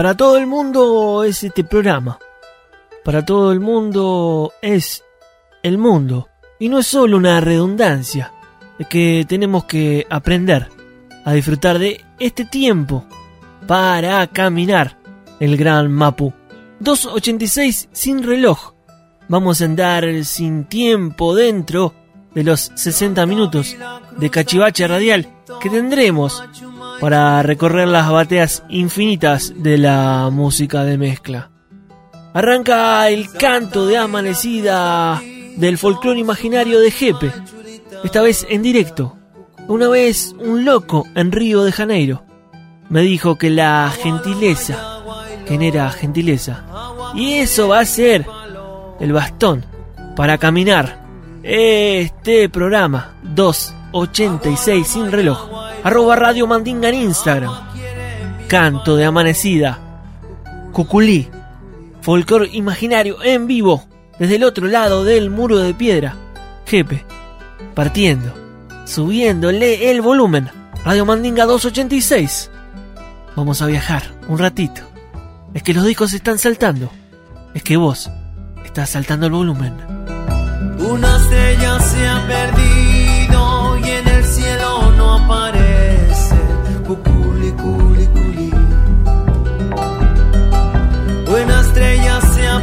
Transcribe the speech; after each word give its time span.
Para 0.00 0.16
todo 0.16 0.38
el 0.38 0.46
mundo 0.46 1.24
es 1.24 1.44
este 1.44 1.62
programa. 1.62 2.18
Para 3.04 3.22
todo 3.22 3.52
el 3.52 3.60
mundo 3.60 4.50
es 4.62 5.04
el 5.62 5.76
mundo. 5.76 6.26
Y 6.58 6.70
no 6.70 6.78
es 6.78 6.86
solo 6.86 7.18
una 7.18 7.38
redundancia. 7.42 8.32
Es 8.78 8.86
que 8.86 9.26
tenemos 9.28 9.66
que 9.66 10.06
aprender 10.08 10.70
a 11.26 11.34
disfrutar 11.34 11.78
de 11.78 12.02
este 12.18 12.46
tiempo 12.46 13.04
para 13.66 14.26
caminar 14.28 14.96
el 15.38 15.58
gran 15.58 15.92
Mapu. 15.92 16.32
2.86 16.80 17.88
sin 17.92 18.22
reloj. 18.22 18.72
Vamos 19.28 19.60
a 19.60 19.66
andar 19.66 20.24
sin 20.24 20.64
tiempo 20.64 21.34
dentro 21.34 21.92
de 22.34 22.42
los 22.42 22.72
60 22.74 23.26
minutos 23.26 23.76
de 24.16 24.30
cachivache 24.30 24.88
radial 24.88 25.28
que 25.60 25.68
tendremos 25.68 26.42
para 27.00 27.42
recorrer 27.42 27.88
las 27.88 28.10
bateas 28.10 28.62
infinitas 28.68 29.54
de 29.56 29.78
la 29.78 30.28
música 30.30 30.84
de 30.84 30.98
mezcla. 30.98 31.50
Arranca 32.34 33.08
el 33.08 33.32
canto 33.32 33.86
de 33.86 33.96
amanecida 33.96 35.20
del 35.56 35.78
folclore 35.78 36.20
imaginario 36.20 36.78
de 36.78 36.90
Jepe, 36.90 37.32
esta 38.04 38.20
vez 38.20 38.46
en 38.48 38.62
directo. 38.62 39.16
Una 39.66 39.88
vez 39.88 40.34
un 40.38 40.64
loco 40.64 41.06
en 41.14 41.32
Río 41.32 41.64
de 41.64 41.72
Janeiro 41.72 42.24
me 42.88 43.02
dijo 43.02 43.36
que 43.36 43.50
la 43.50 43.90
gentileza 44.02 45.00
genera 45.46 45.90
gentileza 45.90 46.64
y 47.14 47.34
eso 47.34 47.68
va 47.68 47.80
a 47.80 47.84
ser 47.84 48.26
el 49.00 49.12
bastón 49.12 49.64
para 50.16 50.38
caminar 50.38 51.04
este 51.42 52.48
programa 52.48 53.14
286 53.22 54.86
sin 54.86 55.10
reloj 55.10 55.59
arroba 55.82 56.16
radio 56.16 56.46
mandinga 56.46 56.88
en 56.88 56.94
Instagram. 56.96 57.52
Canto 58.48 58.96
de 58.96 59.04
amanecida. 59.04 59.78
Cuculí. 60.72 61.28
Folclor 62.00 62.48
imaginario 62.52 63.22
en 63.22 63.46
vivo. 63.46 63.84
Desde 64.18 64.36
el 64.36 64.44
otro 64.44 64.66
lado 64.66 65.04
del 65.04 65.30
muro 65.30 65.58
de 65.58 65.74
piedra. 65.74 66.14
Jepe. 66.66 67.04
Partiendo. 67.74 68.34
Subiéndole 68.86 69.90
el 69.90 70.00
volumen. 70.00 70.50
Radio 70.84 71.04
mandinga 71.04 71.44
286 71.44 72.50
vamos 73.40 73.62
a 73.62 73.66
viajar 73.66 74.02
un 74.28 74.38
ratito. 74.38 74.82
Es 75.54 75.62
que 75.62 75.74
los 75.74 75.84
discos 75.84 76.12
están 76.12 76.38
saltando. 76.38 76.90
Es 77.54 77.62
que 77.62 77.76
vos 77.76 78.10
estás 78.64 78.90
saltando 78.90 79.26
el 79.26 79.32
volumen. 79.32 79.74
Una 80.78 81.16
estrella 81.16 81.80
se 81.80 82.08
ha 82.08 82.26
perdido 82.26 82.89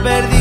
estrella 0.07 0.36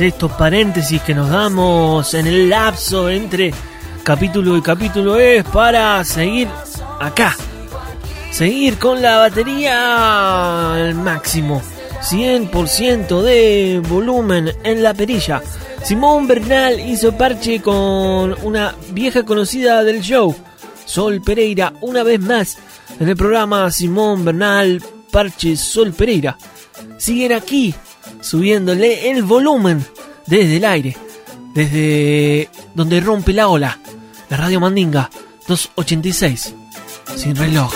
estos 0.00 0.32
paréntesis 0.32 1.00
que 1.02 1.14
nos 1.14 1.30
damos 1.30 2.14
en 2.14 2.26
el 2.26 2.48
lapso 2.50 3.08
entre 3.08 3.52
capítulo 4.02 4.56
y 4.56 4.62
capítulo 4.62 5.18
es 5.18 5.44
para 5.44 6.02
seguir 6.04 6.48
acá. 7.00 7.36
Seguir 8.30 8.78
con 8.78 9.00
la 9.00 9.18
batería 9.18 10.74
al 10.74 10.94
máximo. 10.94 11.62
100% 12.02 13.22
de 13.22 13.80
volumen 13.88 14.50
en 14.64 14.82
la 14.82 14.94
perilla. 14.94 15.40
Simón 15.82 16.26
Bernal 16.26 16.80
hizo 16.80 17.16
parche 17.16 17.62
con 17.62 18.34
una 18.42 18.74
vieja 18.90 19.24
conocida 19.24 19.84
del 19.84 20.00
show, 20.00 20.34
Sol 20.84 21.22
Pereira, 21.22 21.72
una 21.80 22.02
vez 22.02 22.20
más 22.20 22.58
en 22.98 23.08
el 23.08 23.16
programa 23.16 23.70
Simón 23.70 24.24
Bernal 24.24 24.82
Parche 25.10 25.56
Sol 25.56 25.92
Pereira. 25.92 26.36
Siguen 26.98 27.32
aquí 27.32 27.74
subiéndole 28.24 29.10
el 29.10 29.22
volumen 29.22 29.84
desde 30.26 30.56
el 30.56 30.64
aire, 30.64 30.96
desde 31.54 32.48
donde 32.74 33.00
rompe 33.00 33.34
la 33.34 33.48
ola, 33.48 33.78
la 34.30 34.36
radio 34.36 34.60
Mandinga 34.60 35.10
286, 35.46 36.54
sin 37.16 37.36
reloj. 37.36 37.72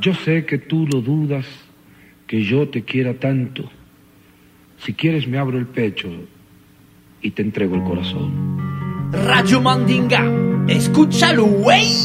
Yo 0.00 0.12
sé 0.24 0.44
que 0.44 0.58
tú 0.58 0.86
lo 0.86 1.00
dudas, 1.00 1.46
que 2.26 2.44
yo 2.44 2.68
te 2.68 2.84
quiera 2.84 3.14
tanto. 3.14 3.64
Si 4.84 4.92
quieres 4.92 5.26
me 5.26 5.38
abro 5.38 5.58
el 5.58 5.66
pecho 5.66 6.08
y 7.22 7.30
te 7.30 7.42
entrego 7.42 7.76
el 7.76 7.84
corazón. 7.84 9.10
Radio 9.12 9.62
Mandinga, 9.62 10.22
escúchalo, 10.68 11.46
wey. 11.46 11.96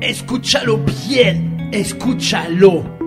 Escúchalo 0.00 0.84
bien, 1.08 1.70
escúchalo. 1.72 3.03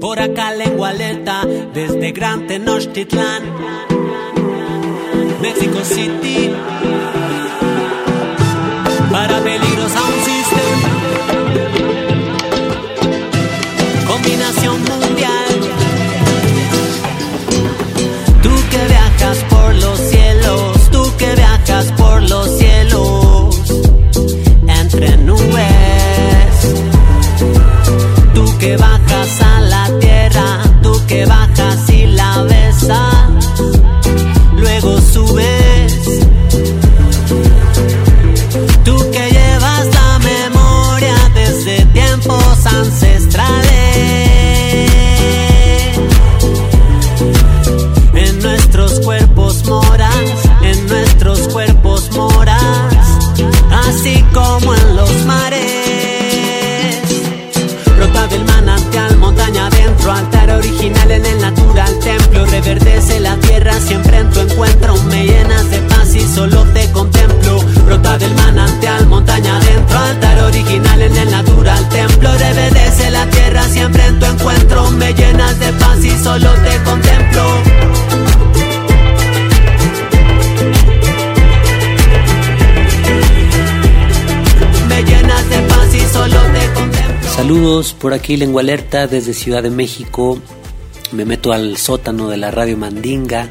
Por 0.00 0.20
acá 0.20 0.52
lengua 0.52 0.90
alerta 0.90 1.44
desde 1.74 2.12
Gran 2.12 2.46
Tenochtitlán, 2.46 3.42
Mexico 5.42 5.80
City. 5.84 6.50
Para 9.10 9.40
peligros 9.40 9.96
a 9.96 10.02
un 10.04 10.24
sistema. 10.30 10.88
Combinación 14.06 14.82
mundial. 14.84 15.54
Tú 18.42 18.50
que 18.70 18.86
viajas 18.86 19.38
por 19.50 19.74
los 19.74 19.98
siempre 63.74 64.18
en 64.18 64.30
tu 64.30 64.40
encuentro. 64.40 64.96
Me 65.04 65.24
llenas 65.24 65.70
de 65.70 65.78
paz 65.82 66.14
y 66.14 66.20
solo 66.20 66.64
te 66.74 66.90
contemplo. 66.92 67.60
Brota 67.84 68.18
del 68.18 68.34
manantial, 68.34 69.06
montaña 69.06 69.56
adentro, 69.56 69.98
altar 69.98 70.38
original 70.44 71.02
en 71.02 71.16
el 71.16 71.30
natural 71.30 71.88
templo. 71.88 72.30
Reverdece 72.32 73.10
la 73.10 73.28
tierra, 73.30 73.64
siempre 73.68 74.06
en 74.06 74.18
tu 74.18 74.26
encuentro. 74.26 74.90
Me 74.92 75.12
llenas 75.12 75.58
de 75.60 75.72
paz 75.72 76.04
y 76.04 76.10
solo 76.10 76.50
te 76.64 76.82
contemplo. 76.82 77.18
Saludos 87.38 87.92
por 87.92 88.14
aquí, 88.14 88.36
Lengua 88.36 88.62
Alerta 88.62 89.06
desde 89.06 89.32
Ciudad 89.32 89.62
de 89.62 89.70
México. 89.70 90.38
Me 91.18 91.24
meto 91.24 91.52
al 91.52 91.76
sótano 91.78 92.28
de 92.28 92.36
la 92.36 92.52
radio 92.52 92.76
Mandinga 92.76 93.48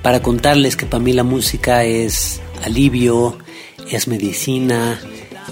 para 0.00 0.22
contarles 0.22 0.74
que 0.74 0.86
para 0.86 1.04
mí 1.04 1.12
la 1.12 1.22
música 1.22 1.84
es 1.84 2.40
alivio, 2.64 3.36
es 3.90 4.08
medicina, 4.08 4.98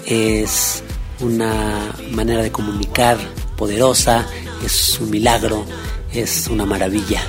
es 0.07 0.81
una 1.19 1.93
manera 2.09 2.41
de 2.41 2.51
comunicar 2.51 3.17
poderosa, 3.55 4.25
es 4.65 4.99
un 4.99 5.11
milagro, 5.11 5.63
es 6.11 6.47
una 6.47 6.65
maravilla. 6.65 7.21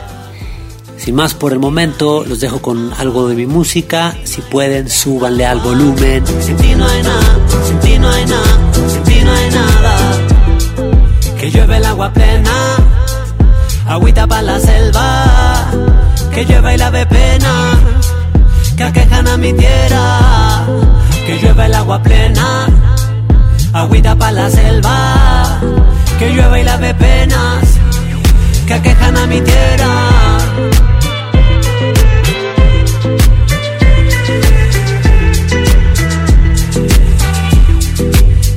Sin 0.96 1.16
más 1.16 1.34
por 1.34 1.52
el 1.52 1.58
momento, 1.58 2.24
los 2.24 2.40
dejo 2.40 2.62
con 2.62 2.94
algo 2.94 3.28
de 3.28 3.34
mi 3.34 3.44
música. 3.44 4.16
Si 4.24 4.40
pueden, 4.40 4.88
súbanle 4.88 5.44
al 5.44 5.60
volumen. 5.60 6.24
Sin 6.40 6.56
ti 6.56 6.74
no 6.74 6.88
hay 6.88 7.02
nada, 7.02 7.40
sin 7.66 7.78
ti 7.80 7.98
no 7.98 8.08
hay 8.08 8.24
nada, 8.24 8.72
sin 8.88 9.02
ti 9.02 9.20
no 9.22 9.32
hay 9.32 9.50
nada. 9.50 10.26
Que 11.38 11.50
llueve 11.50 11.76
el 11.76 11.84
agua 11.84 12.10
plena, 12.10 12.83
agüita 13.94 14.26
para 14.26 14.42
la 14.42 14.58
selva. 14.58 15.70
Que 16.32 16.44
llueve 16.44 16.74
y 16.74 16.76
la 16.76 16.90
de 16.90 17.06
pena, 17.06 17.78
que 18.76 18.84
aquejan 18.84 19.28
a 19.28 19.36
mi 19.36 19.52
tierra. 19.52 20.66
Que 21.26 21.38
llueve 21.38 21.66
el 21.66 21.74
agua 21.74 22.02
plena, 22.02 22.66
agüita 23.72 24.16
para 24.16 24.32
la 24.32 24.50
selva. 24.50 25.60
Que 26.18 26.32
llueve 26.34 26.60
y 26.60 26.64
la 26.64 26.76
de 26.78 26.94
penas, 26.94 27.64
que 28.66 28.74
aquejan 28.74 29.16
a 29.16 29.26
mi 29.26 29.40
tierra. 29.40 29.92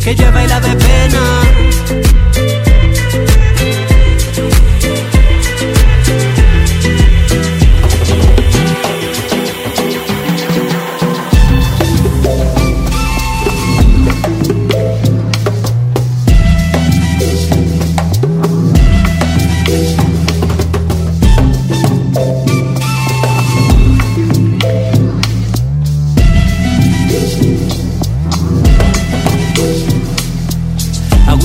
que 0.03 0.15
lleva 0.15 0.41
y 0.41 0.48
la 0.48 0.62
de 0.62 0.74
pena. 0.74 1.47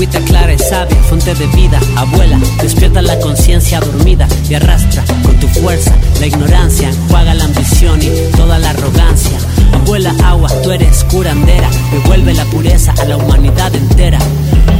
Agüita 0.03 0.25
clara 0.25 0.53
y 0.53 0.59
sabia, 0.59 1.01
fuente 1.03 1.33
de 1.33 1.47
vida, 1.55 1.79
abuela, 1.95 2.37
despierta 2.61 3.01
la 3.01 3.17
conciencia 3.21 3.79
dormida 3.79 4.27
y 4.49 4.53
arrastra 4.53 5.01
con 5.23 5.39
tu 5.39 5.47
fuerza 5.47 5.95
la 6.19 6.27
ignorancia, 6.27 6.89
enjuaga 6.89 7.33
la 7.33 7.45
ambición 7.45 8.01
y 8.01 8.09
toda 8.35 8.59
la 8.59 8.71
arrogancia. 8.71 9.37
Abuela 9.71 10.13
agua, 10.25 10.49
tú 10.61 10.71
eres 10.71 11.05
curandera, 11.05 11.69
devuelve 11.93 12.33
la 12.33 12.43
pureza 12.43 12.93
a 13.01 13.05
la 13.05 13.15
humanidad 13.15 13.73
entera. 13.73 14.19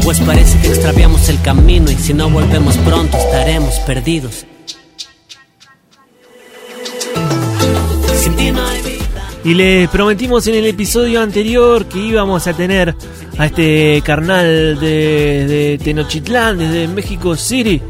Pues 0.03 0.19
parece 0.19 0.59
que 0.59 0.67
extraviamos 0.67 1.29
el 1.29 1.41
camino 1.41 1.89
y 1.89 1.95
si 1.95 2.13
no 2.13 2.29
volvemos 2.29 2.75
pronto 2.79 3.15
estaremos 3.15 3.75
perdidos. 3.87 4.45
Sin 8.21 8.35
ti 8.35 8.51
no 8.51 8.61
vida. 8.83 9.02
Y 9.45 9.55
les 9.55 9.89
prometimos 9.89 10.47
en 10.47 10.55
el 10.55 10.65
episodio 10.67 11.21
anterior 11.21 11.85
que 11.85 11.99
íbamos 11.99 12.47
a 12.47 12.53
tener 12.53 12.95
a 13.37 13.45
este 13.45 14.01
carnal 14.05 14.79
de, 14.79 15.45
de 15.45 15.81
Tenochtitlán, 15.83 16.57
desde 16.57 16.87
México 16.87 17.35
City. 17.35 17.81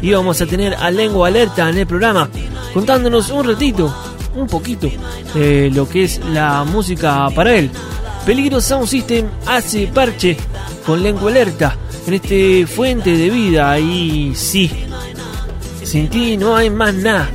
Íbamos 0.00 0.40
a 0.40 0.46
tener 0.46 0.74
a 0.74 0.92
Lengua 0.92 1.26
Alerta 1.26 1.68
en 1.68 1.78
el 1.78 1.88
programa, 1.88 2.30
contándonos 2.72 3.30
un 3.30 3.44
ratito, 3.44 3.92
un 4.36 4.46
poquito, 4.46 4.88
de 5.34 5.70
lo 5.70 5.88
que 5.88 6.04
es 6.04 6.20
la 6.32 6.62
música 6.62 7.28
para 7.34 7.56
él. 7.56 7.68
Peligro 8.24 8.60
Sound 8.60 8.86
System 8.86 9.26
hace 9.46 9.88
parche 9.88 10.36
con 10.86 11.02
Lengua 11.02 11.32
Alerta 11.32 11.76
en 12.06 12.14
este 12.14 12.64
fuente 12.64 13.16
de 13.16 13.28
vida 13.28 13.76
y 13.80 14.36
sí, 14.36 14.70
sin 15.82 16.08
ti 16.08 16.36
no 16.36 16.54
hay 16.54 16.70
más 16.70 16.94
nada. 16.94 17.28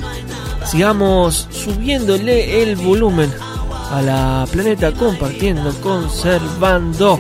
Sigamos 0.65 1.50
subiéndole 1.51 2.63
el 2.63 2.77
volumen 2.77 3.29
a 3.91 4.01
la 4.01 4.48
planeta 4.51 4.91
compartiendo, 4.91 5.74
conservando 5.82 7.20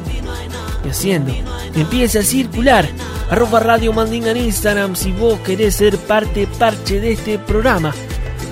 y 0.85 0.89
haciendo. 0.89 1.33
Empieza 1.75 2.19
a 2.19 2.23
circular. 2.23 2.87
Arroba 3.29 3.59
Radio 3.59 3.91
Mandinga 3.91 4.31
en 4.31 4.37
Instagram 4.37 4.95
si 4.95 5.11
vos 5.11 5.39
querés 5.39 5.75
ser 5.75 5.97
parte, 5.97 6.47
parche 6.59 6.99
de 6.99 7.11
este 7.11 7.39
programa. 7.39 7.93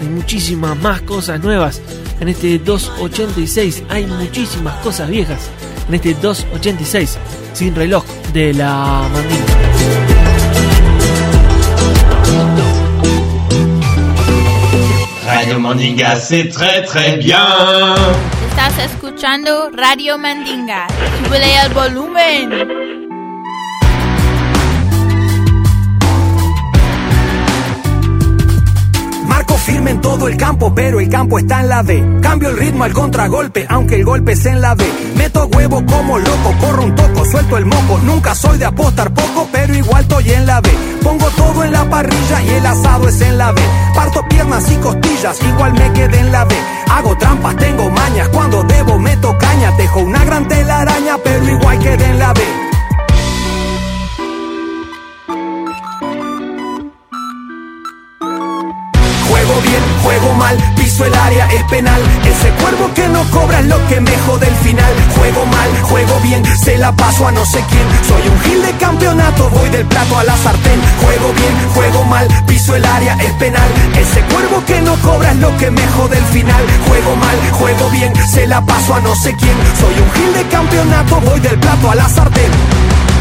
Hay 0.01 0.07
muchísimas 0.07 0.77
más 0.77 1.01
cosas 1.01 1.41
nuevas. 1.41 1.81
En 2.19 2.27
este 2.27 2.60
286 2.60 3.84
hay 3.89 4.05
muchísimas 4.05 4.75
cosas 4.84 5.10
viejas. 5.10 5.50
En 5.88 5.95
este 5.95 6.13
286 6.15 7.17
sin 7.53 7.75
reloj 7.75 8.03
de 8.34 8.53
la 8.53 9.07
Mandinga. 9.13 10.25
Radio 15.36 15.60
Mandinga, 15.60 16.15
c'est 16.15 16.48
très 16.48 16.82
très 16.84 17.18
bien. 17.18 17.46
Estás 18.50 18.86
escuchando 18.86 19.70
Radio 19.75 20.18
Mandinga. 20.18 20.88
Súbele 21.22 21.48
el 21.65 21.74
volumen. 21.74 22.50
Marco 29.27 29.58
firme 29.58 29.92
en 29.92 30.00
todo 30.00 30.30
el 30.30 30.38
campo, 30.38 30.74
pero 30.74 31.01
el 31.01 31.10
campo 31.10 31.38
está 31.38 31.60
en 31.60 31.68
la 31.68 31.84
B. 31.84 32.01
Cambio 32.22 32.51
el 32.51 32.58
ritmo 32.58 32.86
al 32.86 32.94
contragolpe, 32.94 33.65
aunque 33.68 33.96
el 33.96 34.06
golpe 34.06 34.32
es 34.32 34.46
en 34.46 34.62
la 34.62 34.74
B. 34.74 34.86
Meto 35.18 35.48
huevo 35.48 35.86
como 35.86 36.18
loco, 36.18 36.56
corro 36.62 36.84
un 36.84 36.96
toco, 36.96 37.04
suelto 37.36 37.58
el 37.58 37.65
moco. 37.65 38.00
Nunca 38.04 38.34
soy 38.34 38.58
de 38.58 38.65
apostar 38.65 39.13
poco, 39.13 39.48
pero 39.51 39.75
igual 39.75 40.04
estoy 40.04 40.32
en 40.32 40.46
la 40.46 40.62
B. 40.62 40.70
Pongo 41.04 41.27
todo 41.32 41.63
en 41.65 41.72
la 41.74 41.84
parrilla 41.89 42.42
y 42.42 42.50
el 42.50 42.65
asado 42.65 43.10
es 43.10 43.20
en 43.20 43.38
la 43.38 43.51
B. 43.51 43.62
Parto 43.94 44.25
piernas 44.30 44.72
y 44.72 44.75
costillas, 44.77 45.38
igual 45.44 45.74
me 45.74 45.92
quedé 45.92 46.20
en 46.20 46.32
la 46.32 46.46
B. 46.46 46.56
Hago 46.89 47.18
trampas, 47.18 47.58
tengo 47.58 47.89
mañas, 47.89 48.30
cuando 48.30 48.63
debo 48.63 48.98
meto 48.98 49.38
caña. 49.38 49.72
Dejo 49.72 50.00
una 50.00 50.24
gran 50.24 50.48
telaraña, 50.48 51.18
pero 51.24 51.44
igual 51.46 51.77
quedé 51.80 52.06
en 52.06 52.20
la 52.20 52.32
B. 52.32 52.64
juego 60.25 60.39
mal, 60.39 60.58
piso 60.75 61.05
el 61.05 61.13
área, 61.13 61.48
es 61.48 61.63
penal. 61.65 62.01
Ese 62.24 62.50
cuervo 62.62 62.91
que 62.96 63.08
no 63.10 63.24
cobra 63.29 63.60
es 63.60 63.67
lo 63.67 63.88
que 63.88 64.00
me 64.01 64.17
jode 64.25 64.48
el 64.48 64.55
final. 64.55 64.94
Juego 65.17 65.46
mal, 65.46 65.70
juego 65.84 66.20
bien, 66.22 66.44
se 66.58 66.77
la 66.77 66.91
paso 66.94 67.27
a 67.27 67.32
no 67.32 67.46
sé 67.46 67.63
quién. 67.70 67.88
Soy 68.08 68.27
un 68.27 68.39
gil 68.41 68.62
de 68.63 68.72
campeonato, 68.77 69.50
voy 69.51 69.70
del 69.70 69.86
plato 69.86 70.17
a 70.17 70.24
la 70.24 70.36
sartén. 70.38 70.82
Juego 71.03 71.34
bien, 71.34 71.55
juego 71.74 72.03
mal, 72.05 72.27
piso 72.48 72.75
el 72.75 72.86
área, 72.86 73.13
es 73.22 73.34
penal. 73.34 73.70
Ese 74.00 74.22
cuervo 74.34 74.63
que 74.65 74.82
no 74.82 74.96
cobra 74.98 75.32
es 75.32 75.38
lo 75.38 75.55
que 75.58 75.70
me 75.70 75.86
jode 75.89 76.17
el 76.17 76.25
final. 76.25 76.63
Juego 76.88 77.15
mal, 77.15 77.38
juego 77.51 77.89
bien, 77.91 78.13
se 78.27 78.48
la 78.48 78.62
paso 78.62 78.96
a 78.96 79.01
no 79.01 79.15
sé 79.15 79.36
quién. 79.36 79.58
Soy 79.79 79.94
un 80.01 80.12
gil 80.12 80.34
de 80.34 80.44
campeonato, 80.50 81.22
voy 81.22 81.39
del 81.39 81.60
plato 81.60 81.91
a 81.91 81.96
la 81.96 82.10
sartén. 82.10 83.14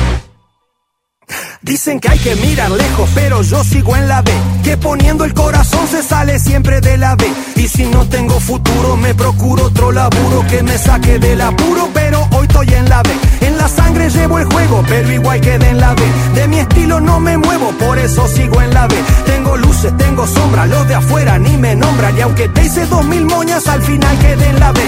Dicen 1.64 1.98
que 1.98 2.10
hay 2.10 2.18
que 2.18 2.36
mirar 2.36 2.70
lejos, 2.70 3.08
pero 3.14 3.40
yo 3.40 3.64
sigo 3.64 3.96
en 3.96 4.06
la 4.06 4.20
B. 4.20 4.30
Que 4.62 4.76
poniendo 4.76 5.24
el 5.24 5.32
corazón 5.32 5.88
se 5.88 6.02
sale 6.02 6.38
siempre 6.38 6.82
de 6.82 6.98
la 6.98 7.16
B. 7.16 7.24
Y 7.56 7.68
si 7.68 7.86
no 7.86 8.06
tengo 8.06 8.38
futuro, 8.38 8.98
me 8.98 9.14
procuro 9.14 9.64
otro 9.64 9.90
laburo 9.90 10.44
que 10.46 10.62
me 10.62 10.76
saque 10.76 11.18
del 11.18 11.40
apuro, 11.40 11.88
pero 11.94 12.28
hoy 12.32 12.46
estoy 12.46 12.68
en 12.74 12.86
la 12.90 13.02
B. 13.02 13.08
En 13.40 13.56
la 13.56 13.66
sangre 13.66 14.10
llevo 14.10 14.38
el 14.38 14.44
juego, 14.44 14.84
pero 14.86 15.10
igual 15.10 15.40
quedé 15.40 15.70
en 15.70 15.80
la 15.80 15.94
B. 15.94 16.02
De 16.34 16.48
mi 16.48 16.58
estilo 16.58 17.00
no 17.00 17.18
me 17.18 17.38
muevo, 17.38 17.70
por 17.78 17.98
eso 17.98 18.28
sigo 18.28 18.60
en 18.60 18.74
la 18.74 18.86
B. 18.86 18.96
Tengo 19.24 19.56
luces, 19.56 19.96
tengo 19.96 20.26
sombras, 20.26 20.68
los 20.68 20.86
de 20.86 20.96
afuera 20.96 21.38
ni 21.38 21.56
me 21.56 21.74
nombran. 21.74 22.14
Y 22.18 22.20
aunque 22.20 22.46
te 22.50 22.62
hice 22.62 22.84
dos 22.84 23.06
mil 23.06 23.24
moñas, 23.24 23.66
al 23.68 23.80
final 23.80 24.18
quedé 24.18 24.50
en 24.50 24.60
la 24.60 24.70
B. 24.70 24.80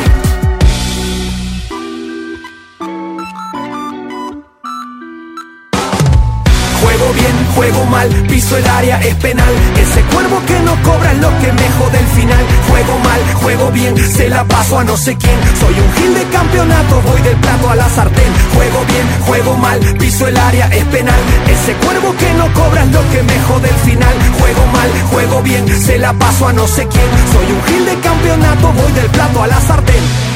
mal, 7.96 8.08
piso 8.28 8.56
el 8.56 8.66
área, 8.66 8.96
es 9.00 9.14
penal. 9.16 9.54
Ese 9.84 10.00
cuervo 10.12 10.38
que 10.46 10.58
no 10.60 10.74
cobra 10.82 11.12
es 11.12 11.18
lo 11.18 11.30
que 11.40 11.50
me 11.58 11.66
jode 11.78 11.98
el 11.98 12.08
final. 12.18 12.44
Juego 12.68 12.94
mal, 13.08 13.20
juego 13.42 13.70
bien, 13.70 13.92
se 14.16 14.28
la 14.28 14.44
paso 14.44 14.78
a 14.78 14.84
no 14.84 14.96
sé 14.96 15.16
quién. 15.16 15.38
Soy 15.60 15.74
un 15.84 15.90
gil 15.96 16.12
de 16.14 16.24
campeonato, 16.36 16.94
voy 17.08 17.20
del 17.22 17.36
plato 17.44 17.70
a 17.70 17.76
la 17.76 17.88
sartén. 17.88 18.32
Juego 18.54 18.80
bien, 18.92 19.06
juego 19.26 19.56
mal, 19.56 19.78
piso 19.98 20.26
el 20.26 20.36
área, 20.36 20.66
es 20.78 20.84
penal. 20.96 21.22
Ese 21.54 21.72
cuervo 21.84 22.14
que 22.20 22.30
no 22.34 22.46
cobra 22.52 22.82
es 22.82 22.92
lo 22.96 23.02
que 23.12 23.22
me 23.22 23.36
jode 23.48 23.68
el 23.68 23.80
final. 23.88 24.16
Juego 24.40 24.66
mal, 24.76 24.90
juego 25.12 25.42
bien, 25.42 25.64
se 25.86 25.98
la 25.98 26.12
paso 26.12 26.48
a 26.48 26.52
no 26.52 26.66
sé 26.66 26.86
quién. 26.86 27.10
Soy 27.32 27.48
un 27.56 27.62
gil 27.68 27.84
de 27.86 27.96
campeonato, 28.08 28.72
voy 28.72 28.92
del 28.92 29.10
plato 29.16 29.42
a 29.42 29.46
la 29.46 29.60
sartén. 29.60 30.35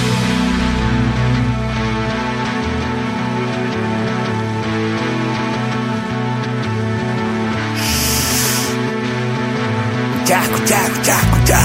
Escuchá, 10.31 10.43
escuchá, 10.43 10.87
escuchá, 10.87 11.21
escuchá. 11.21 11.61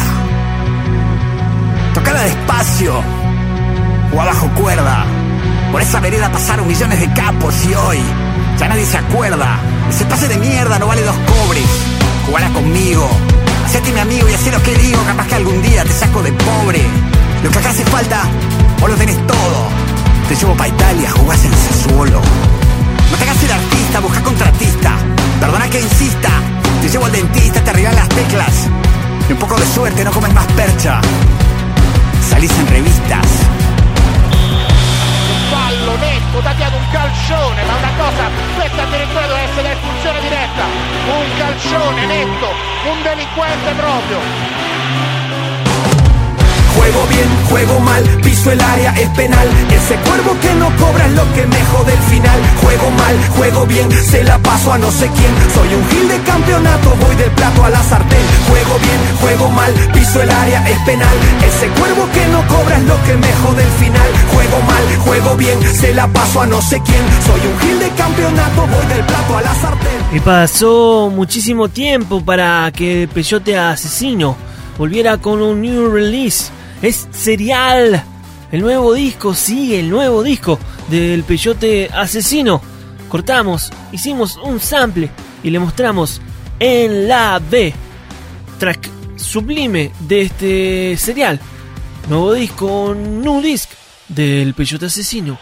Tocala 1.93 2.23
despacio 2.23 3.03
o 4.13 4.21
a 4.21 4.25
bajo 4.25 4.49
cuerda. 4.49 5.05
Por 5.71 5.81
esa 5.81 5.99
vereda 5.99 6.31
pasaron 6.31 6.67
millones 6.67 6.99
de 6.99 7.11
capos 7.13 7.53
y 7.65 7.73
hoy 7.73 7.99
ya 8.57 8.67
nadie 8.67 8.85
se 8.85 8.97
acuerda. 8.97 9.59
Ese 9.89 10.05
pase 10.05 10.27
de 10.27 10.37
mierda 10.37 10.79
no 10.79 10.87
vale 10.87 11.03
dos 11.03 11.15
cobres. 11.27 11.65
Jugala 12.25 12.49
conmigo. 12.49 13.07
Hacete 13.65 13.91
mi 13.91 13.99
amigo 13.99 14.29
y 14.29 14.33
hacé 14.33 14.51
lo 14.51 14.61
que 14.63 14.75
digo. 14.75 15.03
Capaz 15.05 15.27
que 15.27 15.35
algún 15.35 15.61
día 15.61 15.83
te 15.83 15.93
saco 15.93 16.23
de 16.23 16.31
pobre. 16.31 16.81
Lo 17.43 17.51
que 17.51 17.59
acá 17.59 17.69
hace 17.69 17.85
falta, 17.85 18.23
vos 18.79 18.89
lo 18.89 18.95
tenés 18.95 19.17
todo. 19.27 19.69
Te 20.27 20.35
llevo 20.35 20.55
pa' 20.55 20.67
Italia, 20.67 21.11
jugás 21.11 21.43
en 21.45 21.51
Sassuolo. 21.51 22.19
No 23.11 23.17
te 23.17 23.23
hagas 23.23 23.43
el 23.43 23.51
artista, 23.51 23.99
busca 23.99 24.21
contratista. 24.21 24.97
Perdona 25.39 25.69
que 25.69 25.81
insista. 25.81 26.54
Te 26.81 26.89
llevo 26.89 27.05
al 27.05 27.11
dentista, 27.11 27.63
te 27.63 27.69
arreglan 27.69 27.95
las 27.95 28.09
teclas. 28.09 28.67
Y 29.27 29.33
un 29.33 29.39
poco 29.39 29.55
de 29.59 29.65
suerte, 29.65 30.03
no 30.03 30.11
comes 30.11 30.33
más 30.33 30.45
percha. 30.53 31.01
Salís 32.29 32.51
en 32.59 32.67
revistas. 32.67 33.27
fallo 35.49 35.97
netto, 35.97 36.41
dato 36.41 36.77
un 36.77 36.85
calcione, 36.91 37.63
ma 37.65 37.75
una 37.75 37.91
cosa, 37.97 38.29
questa 38.55 38.83
addirittura 38.83 39.27
deve 39.27 39.43
essere 39.43 39.71
espulsione 39.71 40.21
diretta, 40.21 40.65
un 41.07 41.37
calcione 41.37 42.05
netto, 42.05 42.47
un 42.91 43.03
delinquente 43.03 43.71
proprio. 43.77 44.74
Juego 46.85 47.07
bien, 47.07 47.29
juego 47.49 47.79
mal, 47.79 48.03
piso 48.21 48.51
el 48.51 48.61
área, 48.61 48.91
es 48.91 49.09
penal. 49.17 49.47
Ese 49.71 49.95
cuervo 50.07 50.37
que 50.39 50.53
no 50.53 50.69
cobra 50.77 51.07
es 51.07 51.13
lo 51.13 51.33
que 51.33 51.47
me 51.47 51.65
jode 51.65 51.93
el 51.93 52.03
final. 52.13 52.39
Juego 52.61 52.91
mal, 52.91 53.15
juego 53.35 53.65
bien, 53.65 53.91
se 53.91 54.23
la 54.23 54.37
paso 54.37 54.71
a 54.71 54.77
no 54.77 54.91
sé 54.91 55.09
quién. 55.09 55.33
Soy 55.55 55.73
un 55.73 55.89
gil 55.89 56.07
de 56.07 56.19
campeonato, 56.19 56.95
voy 57.01 57.15
del 57.15 57.31
plato 57.31 57.65
a 57.65 57.69
la 57.71 57.81
sartén. 57.81 58.21
Juego 58.47 58.77
bien, 58.77 58.99
juego 59.19 59.49
mal, 59.49 59.73
piso 59.93 60.21
el 60.21 60.29
área, 60.29 60.69
es 60.69 60.77
penal. 60.85 61.17
Ese 61.47 61.67
cuervo 61.69 62.07
que 62.13 62.27
no 62.27 62.47
cobra 62.47 62.77
es 62.77 62.83
lo 62.83 63.03
que 63.03 63.13
me 63.15 63.33
jode 63.33 63.63
el 63.63 63.71
final. 63.71 64.09
Juego 64.31 64.61
mal, 64.61 64.83
juego 65.05 65.35
bien, 65.37 65.63
se 65.63 65.91
la 65.91 66.07
paso 66.07 66.41
a 66.41 66.45
no 66.45 66.61
sé 66.61 66.79
quién. 66.85 67.01
Soy 67.25 67.41
un 67.49 67.59
gil 67.61 67.79
de 67.79 67.89
campeonato, 67.97 68.67
voy 68.67 68.85
del 68.93 69.03
plato 69.05 69.37
a 69.39 69.41
la 69.41 69.55
sartén. 69.55 69.99
Y 70.13 70.19
pasó 70.19 71.11
muchísimo 71.11 71.67
tiempo 71.67 72.23
para 72.23 72.71
que 72.71 73.09
Peyote 73.11 73.57
Asesino 73.57 74.37
volviera 74.77 75.17
con 75.17 75.41
un 75.41 75.61
new 75.61 75.91
release. 75.91 76.51
Es 76.85 77.07
Serial. 77.09 78.03
El 78.51 78.61
nuevo 78.61 78.93
disco, 78.93 79.33
sí, 79.33 79.75
el 79.75 79.89
nuevo 79.89 80.21
disco 80.21 80.59
del 80.87 81.23
Peyote 81.23 81.89
Asesino. 81.91 82.61
Cortamos, 83.09 83.71
hicimos 83.91 84.37
un 84.37 84.59
sample 84.59 85.09
y 85.41 85.49
le 85.49 85.57
mostramos 85.57 86.21
en 86.59 87.07
la 87.07 87.39
B. 87.39 87.73
Track 88.59 88.87
sublime 89.15 89.93
de 90.01 90.21
este 90.21 90.95
serial. 90.97 91.39
Nuevo 92.07 92.33
disco, 92.33 92.93
New 92.93 93.41
Disc 93.41 93.71
del 94.07 94.53
Peyote 94.53 94.85
Asesino. 94.85 95.39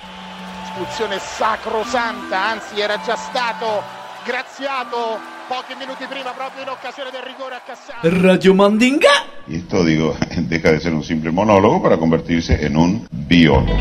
Espulsione 0.70 1.20
sacrosanta, 1.20 2.52
anzi 2.52 2.80
era 2.80 3.02
già 3.06 3.18
stato 3.18 3.84
graziato 4.26 5.20
pochi 5.48 5.76
minuti 5.76 6.06
prima 6.06 6.32
proprio 6.32 6.64
in 6.64 6.70
occasione 6.70 7.12
del 7.12 7.22
rigore 7.22 7.56
a 7.56 7.62
Cassano. 7.66 8.00
Radio 8.02 8.54
Mandinga. 8.54 9.26
Y 9.46 9.58
esto, 9.58 9.84
digo, 9.84 10.16
deja 10.48 10.72
de 10.72 10.80
ser 10.80 10.94
un 10.94 11.04
simple 11.04 11.32
monólogo 11.32 11.82
para 11.82 11.98
convertirse 11.98 12.66
en 12.66 12.78
un 12.78 13.08
biólogo. 13.28 13.78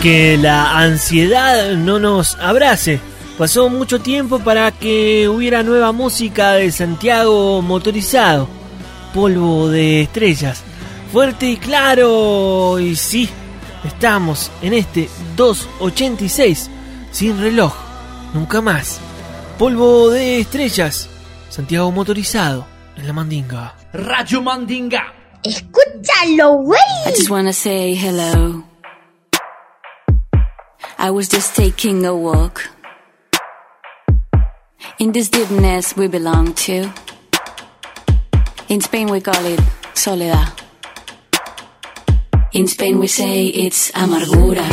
Que 0.00 0.38
la 0.38 0.78
ansiedad 0.78 1.72
no 1.74 1.98
nos 1.98 2.36
abrace. 2.36 3.00
Pasó 3.36 3.68
mucho 3.68 4.00
tiempo 4.00 4.38
para 4.38 4.72
que 4.72 5.28
hubiera 5.28 5.62
nueva 5.62 5.92
música 5.92 6.52
de 6.52 6.72
Santiago 6.72 7.60
motorizado. 7.60 8.48
Polvo 9.12 9.68
de 9.68 10.02
estrellas. 10.02 10.62
Fuerte 11.12 11.50
y 11.50 11.56
claro. 11.58 12.78
Y 12.78 12.96
sí, 12.96 13.28
estamos 13.84 14.50
en 14.62 14.74
este 14.74 15.08
286 15.36 16.70
sin 17.10 17.38
reloj. 17.38 17.74
Nunca 18.32 18.62
más. 18.62 19.00
Polvo 19.58 20.08
de 20.10 20.40
estrellas. 20.40 21.08
Santiago 21.50 21.90
motorizado 21.92 22.66
en 22.96 23.06
la 23.06 23.12
mandinga. 23.12 23.74
Radio 23.92 24.40
Mandinga. 24.40 25.12
Escúchalo, 25.42 26.52
güey. 26.62 26.80
I 27.06 27.10
just 27.10 27.28
wanna 27.28 27.52
say 27.52 27.94
hello. 27.94 28.69
I 31.02 31.10
was 31.10 31.28
just 31.28 31.56
taking 31.56 32.04
a 32.04 32.14
walk. 32.14 32.68
In 34.98 35.12
this 35.12 35.30
deepness 35.30 35.96
we 35.96 36.08
belong 36.08 36.52
to. 36.68 36.92
In 38.68 38.82
Spain 38.82 39.08
we 39.08 39.22
call 39.22 39.42
it 39.46 39.60
soledad. 39.94 40.52
In 42.52 42.66
Spain 42.68 42.98
we 42.98 43.06
say 43.06 43.46
it's 43.46 43.90
amargura. 43.92 44.68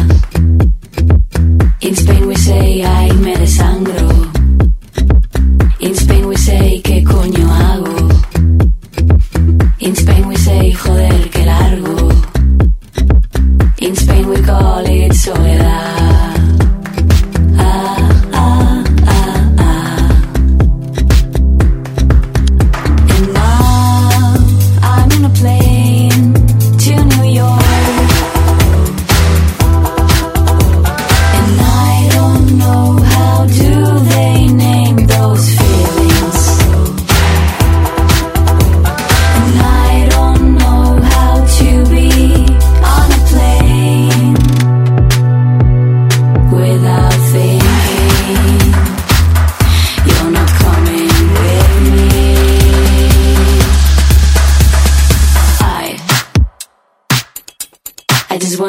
In 1.80 1.96
Spain 1.96 2.28
we 2.28 2.36
say 2.36 2.82
ay 2.84 3.10
me 3.24 3.34
desangro. 3.34 4.12
In 5.80 5.96
Spain 5.96 6.28
we 6.28 6.36
say 6.36 6.82
qué 6.84 7.06
coño 7.06 7.48
hago. 7.48 7.98
In 9.80 9.96
Spain 9.96 10.28
we 10.28 10.36
say 10.36 10.72
joder 10.72 11.30
que 11.32 11.46
largo. 11.46 12.12
In 13.80 13.96
Spain 13.96 14.28
we 14.28 14.42
call 14.42 14.86
it 14.86 15.14
soledad. 15.14 15.97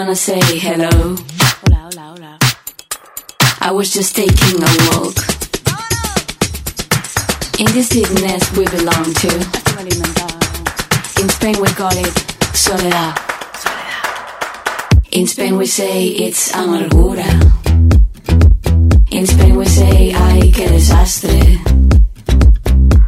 wanna 0.08 0.16
say 0.16 0.40
hello. 0.58 1.16
Hola, 1.60 1.80
hola, 1.84 2.04
hola. 2.16 2.38
I 3.60 3.70
was 3.72 3.92
just 3.92 4.16
taking 4.16 4.56
a 4.56 4.72
walk. 4.88 5.16
In 7.60 7.68
this 7.76 7.92
business 7.92 8.22
nest 8.22 8.56
we 8.56 8.64
belong 8.72 9.12
to. 9.22 9.30
In 11.20 11.28
Spain 11.28 11.56
we 11.60 11.68
call 11.76 11.92
it 11.92 12.14
soledad. 12.56 13.18
In 15.12 15.26
Spain 15.26 15.58
we 15.58 15.66
say 15.66 16.06
it's 16.24 16.52
amargura. 16.52 17.28
In 19.10 19.26
Spain 19.26 19.56
we 19.56 19.66
say 19.66 20.14
ay 20.14 20.50
que 20.56 20.68
desastre. 20.68 21.36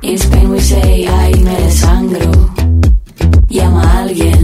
In 0.02 0.18
Spain 0.18 0.50
we 0.50 0.60
say 0.60 1.06
ay 1.06 1.32
me 1.46 1.56
desangro. 1.64 2.30
Llama 3.48 3.80
a 3.84 4.02
alguien. 4.02 4.39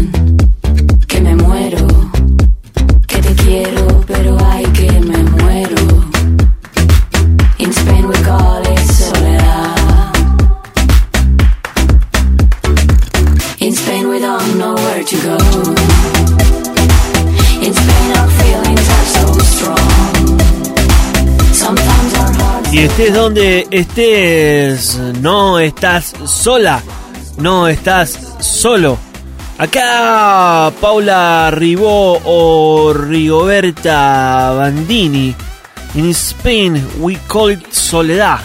Y 22.77 22.81
estés 22.81 23.15
donde 23.15 23.67
estés, 23.71 24.97
no 25.23 25.59
estás 25.59 26.13
sola, 26.27 26.83
no 27.39 27.69
estás 27.69 28.19
solo. 28.41 28.99
Acá 29.57 30.71
Paula 30.79 31.51
Ribó 31.53 32.21
o 32.23 32.93
Rigoberta 32.93 34.53
Bandini. 34.55 35.35
In 35.95 36.11
Spain 36.11 36.87
we 36.99 37.17
call 37.27 37.53
it 37.53 37.73
soledad. 37.73 38.41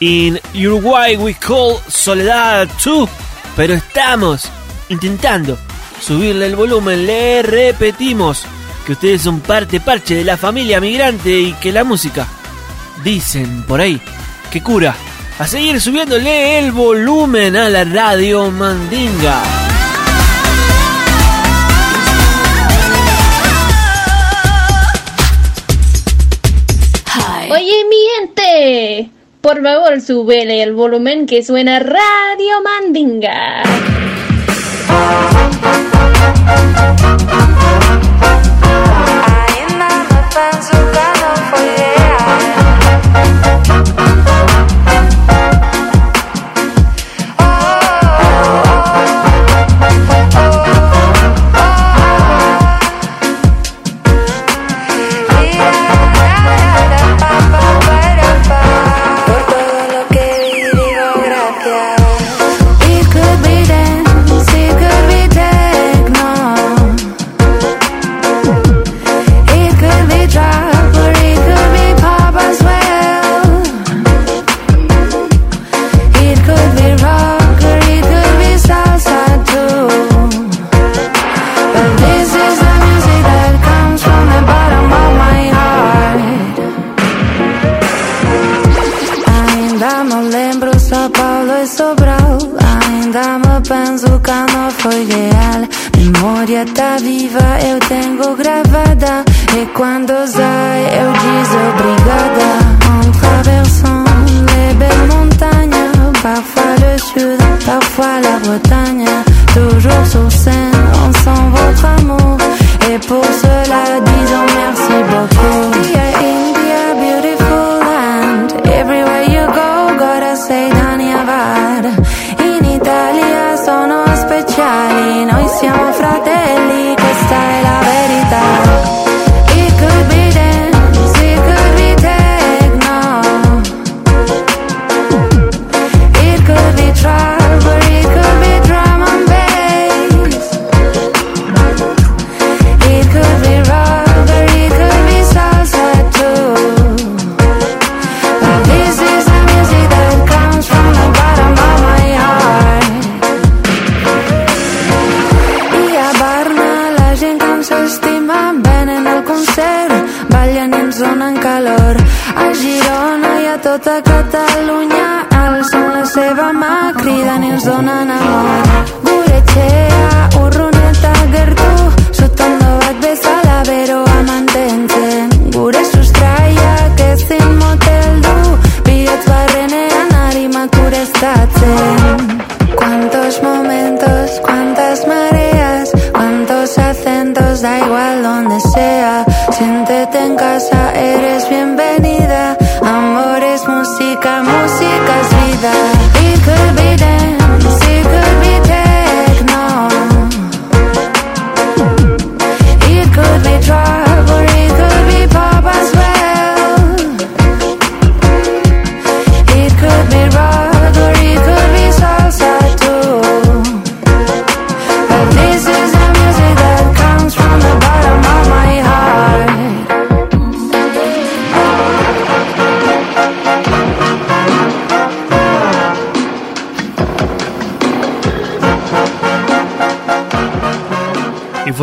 In 0.00 0.40
Uruguay 0.52 1.16
we 1.16 1.34
call 1.34 1.76
soledad 1.86 2.68
too. 2.82 3.08
Pero 3.54 3.74
estamos 3.74 4.48
intentando 4.88 5.56
subirle 6.00 6.46
el 6.46 6.56
volumen. 6.56 7.06
Le 7.06 7.44
repetimos 7.44 8.42
que 8.84 8.94
ustedes 8.94 9.22
son 9.22 9.38
parte 9.38 9.78
parche 9.78 10.16
de 10.16 10.24
la 10.24 10.36
familia 10.36 10.80
migrante 10.80 11.38
y 11.38 11.52
que 11.52 11.70
la 11.70 11.84
música 11.84 12.26
dicen 13.06 13.62
por 13.62 13.80
ahí, 13.80 14.00
que 14.50 14.60
cura. 14.60 14.96
A 15.38 15.46
seguir 15.46 15.80
subiéndole 15.80 16.58
el 16.58 16.72
volumen 16.72 17.54
a 17.54 17.68
la 17.68 17.84
radio 17.84 18.50
Mandinga. 18.50 19.42
Oye, 27.48 27.84
mi 27.88 27.96
gente, 28.18 29.10
por 29.40 29.62
favor, 29.62 30.00
súbele 30.00 30.64
el 30.64 30.74
volumen 30.74 31.26
que 31.26 31.44
suena 31.44 31.78
Radio 31.78 32.60
Mandinga. 32.64 33.62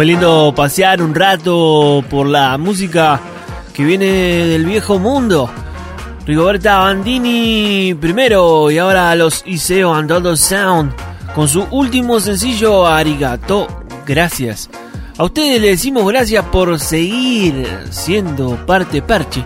Fue 0.03 0.07
lindo 0.11 0.53
pasear 0.53 1.01
un 1.01 1.15
rato 1.15 2.03
por 2.09 2.27
la 2.27 2.57
música 2.57 3.21
que 3.73 3.85
viene 3.85 4.05
del 4.47 4.65
viejo 4.65 4.99
mundo. 4.99 5.49
Rigoberta 6.25 6.79
Bandini 6.79 7.95
primero 8.01 8.69
y 8.69 8.79
ahora 8.79 9.15
los 9.15 9.43
Iseo 9.45 9.93
and 9.93 10.11
All 10.11 10.37
Sound 10.37 10.91
con 11.33 11.47
su 11.47 11.63
último 11.71 12.19
sencillo 12.19 12.85
Arigato. 12.85 13.65
Gracias. 14.05 14.69
A 15.17 15.23
ustedes 15.23 15.61
les 15.61 15.71
decimos 15.71 16.05
gracias 16.05 16.43
por 16.47 16.77
seguir 16.81 17.65
siendo 17.89 18.57
parte 18.65 19.01
parche. 19.01 19.45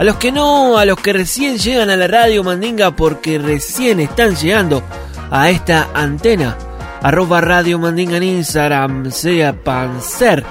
A 0.00 0.02
los 0.02 0.16
que 0.16 0.32
no, 0.32 0.78
a 0.78 0.84
los 0.84 0.98
que 0.98 1.12
recién 1.12 1.58
llegan 1.58 1.90
a 1.90 1.96
la 1.96 2.08
radio 2.08 2.42
Mandinga 2.42 2.90
porque 2.90 3.38
recién 3.38 4.00
están 4.00 4.34
llegando 4.34 4.82
a 5.30 5.48
esta 5.48 5.90
antena. 5.94 6.56
Arroba 7.02 7.40
Radio 7.40 7.80
Mandinga 7.80 8.16
en 8.18 8.22
Instagram, 8.22 9.10
sea 9.10 9.52
panzer, 9.52 10.44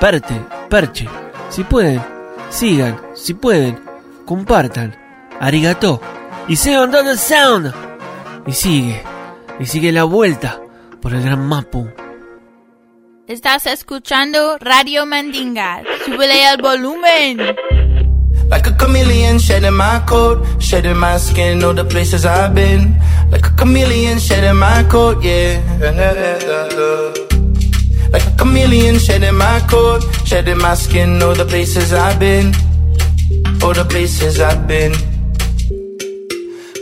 parte, 0.00 0.34
parche. 0.68 1.08
Si 1.50 1.62
pueden, 1.62 2.02
sigan, 2.50 3.00
si 3.14 3.34
pueden, 3.34 3.78
compartan. 4.24 4.96
Arigato. 5.38 6.00
Y 6.48 6.56
on 6.74 6.90
the 6.90 7.16
sound. 7.16 7.72
Y 8.44 8.52
sigue, 8.52 9.02
y 9.60 9.66
sigue 9.66 9.92
la 9.92 10.02
vuelta 10.02 10.60
por 11.00 11.14
el 11.14 11.22
gran 11.22 11.46
Mapu. 11.46 11.88
Estás 13.28 13.66
escuchando 13.66 14.58
Radio 14.58 15.06
Mandinga. 15.06 15.82
Súbele 16.04 16.50
el 16.50 16.60
volumen. 16.60 17.38
Like 18.54 18.68
a 18.68 18.72
chameleon 18.72 19.40
shedding 19.40 19.74
my 19.74 19.98
coat, 20.06 20.38
shedding 20.62 20.96
my 20.96 21.16
skin, 21.16 21.64
all 21.64 21.74
the 21.74 21.84
places 21.84 22.24
I've 22.24 22.54
been. 22.54 22.94
Like 23.32 23.44
a 23.44 23.50
chameleon 23.50 24.20
shedding 24.20 24.56
my 24.56 24.84
coat, 24.84 25.20
yeah. 25.24 25.58
Like 28.12 28.24
a 28.24 28.30
chameleon 28.38 29.00
shedding 29.00 29.34
my 29.36 29.58
coat, 29.68 30.04
shedding 30.24 30.58
my 30.58 30.74
skin, 30.74 31.20
all 31.20 31.34
the 31.34 31.44
places 31.44 31.92
I've 31.92 32.20
been. 32.20 32.54
All 33.60 33.74
the 33.74 33.84
places 33.90 34.38
I've 34.38 34.68
been. 34.68 34.92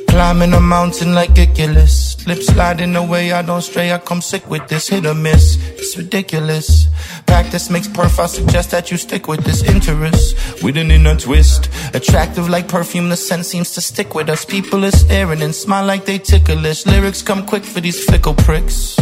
Climbing 0.09 0.53
a 0.53 0.61
mountain 0.61 1.15
like 1.15 1.39
Iculus. 1.39 2.12
Slip 2.23 2.41
sliding 2.41 2.95
away, 2.95 3.33
I 3.33 3.43
don't 3.43 3.63
stray. 3.63 3.93
I 3.93 3.99
come 3.99 4.21
sick 4.21 4.49
with 4.49 4.69
this 4.69 4.87
hit 4.87 5.07
or 5.07 5.15
miss. 5.15 5.57
It's 5.73 5.99
ridiculous. 5.99 6.87
Practice 7.27 7.69
makes 7.69 7.89
perf. 7.89 8.21
I 8.21 8.27
suggest 8.27 8.71
that 8.71 8.93
you 8.93 8.97
stick 8.97 9.27
with 9.27 9.43
this 9.43 9.65
interest. 9.65 10.63
With 10.63 10.77
an 10.77 10.93
inner 10.93 11.17
twist. 11.17 11.69
Attractive 11.95 12.49
like 12.49 12.69
perfume, 12.69 13.09
the 13.09 13.17
scent 13.17 13.45
seems 13.45 13.75
to 13.75 13.81
stick 13.81 14.15
with 14.15 14.29
us. 14.29 14.45
People 14.45 14.85
are 14.85 14.93
staring 14.93 15.43
and 15.43 15.53
smile 15.53 15.85
like 15.85 16.05
they 16.05 16.19
ticklish. 16.19 16.87
Lyrics 16.87 17.23
come 17.23 17.45
quick 17.45 17.65
for 17.65 17.81
these 17.81 18.05
fickle 18.05 18.35
pricks. 18.35 18.97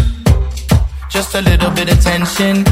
Just 1.10 1.34
a 1.34 1.42
little 1.42 1.70
bit 1.70 1.90
of 1.90 2.00
tension. 2.00 2.62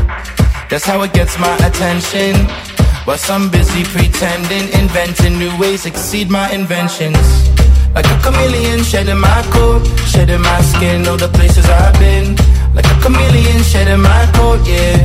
That's 0.71 0.85
how 0.85 1.03
it 1.03 1.13
gets 1.13 1.37
my 1.41 1.55
attention. 1.57 2.37
While 3.05 3.19
some 3.19 3.51
busy 3.51 3.83
pretending, 3.83 4.69
inventing 4.81 5.39
new 5.39 5.51
ways 5.59 5.87
exceed 5.87 6.31
my 6.31 6.49
inventions. 6.53 7.19
Like 7.95 8.07
a 8.07 8.19
chameleon 8.23 8.85
shedding 8.85 9.19
my 9.19 9.43
coat, 9.51 9.85
shedding 10.07 10.41
my 10.41 10.61
skin, 10.61 11.09
all 11.09 11.17
the 11.17 11.29
places 11.29 11.67
I've 11.69 11.99
been. 11.99 12.37
Like 12.75 12.87
a 12.87 13.01
chameleon 13.03 13.61
shedding 13.65 14.01
my 14.01 14.31
coat, 14.35 14.61
yeah. 14.69 14.97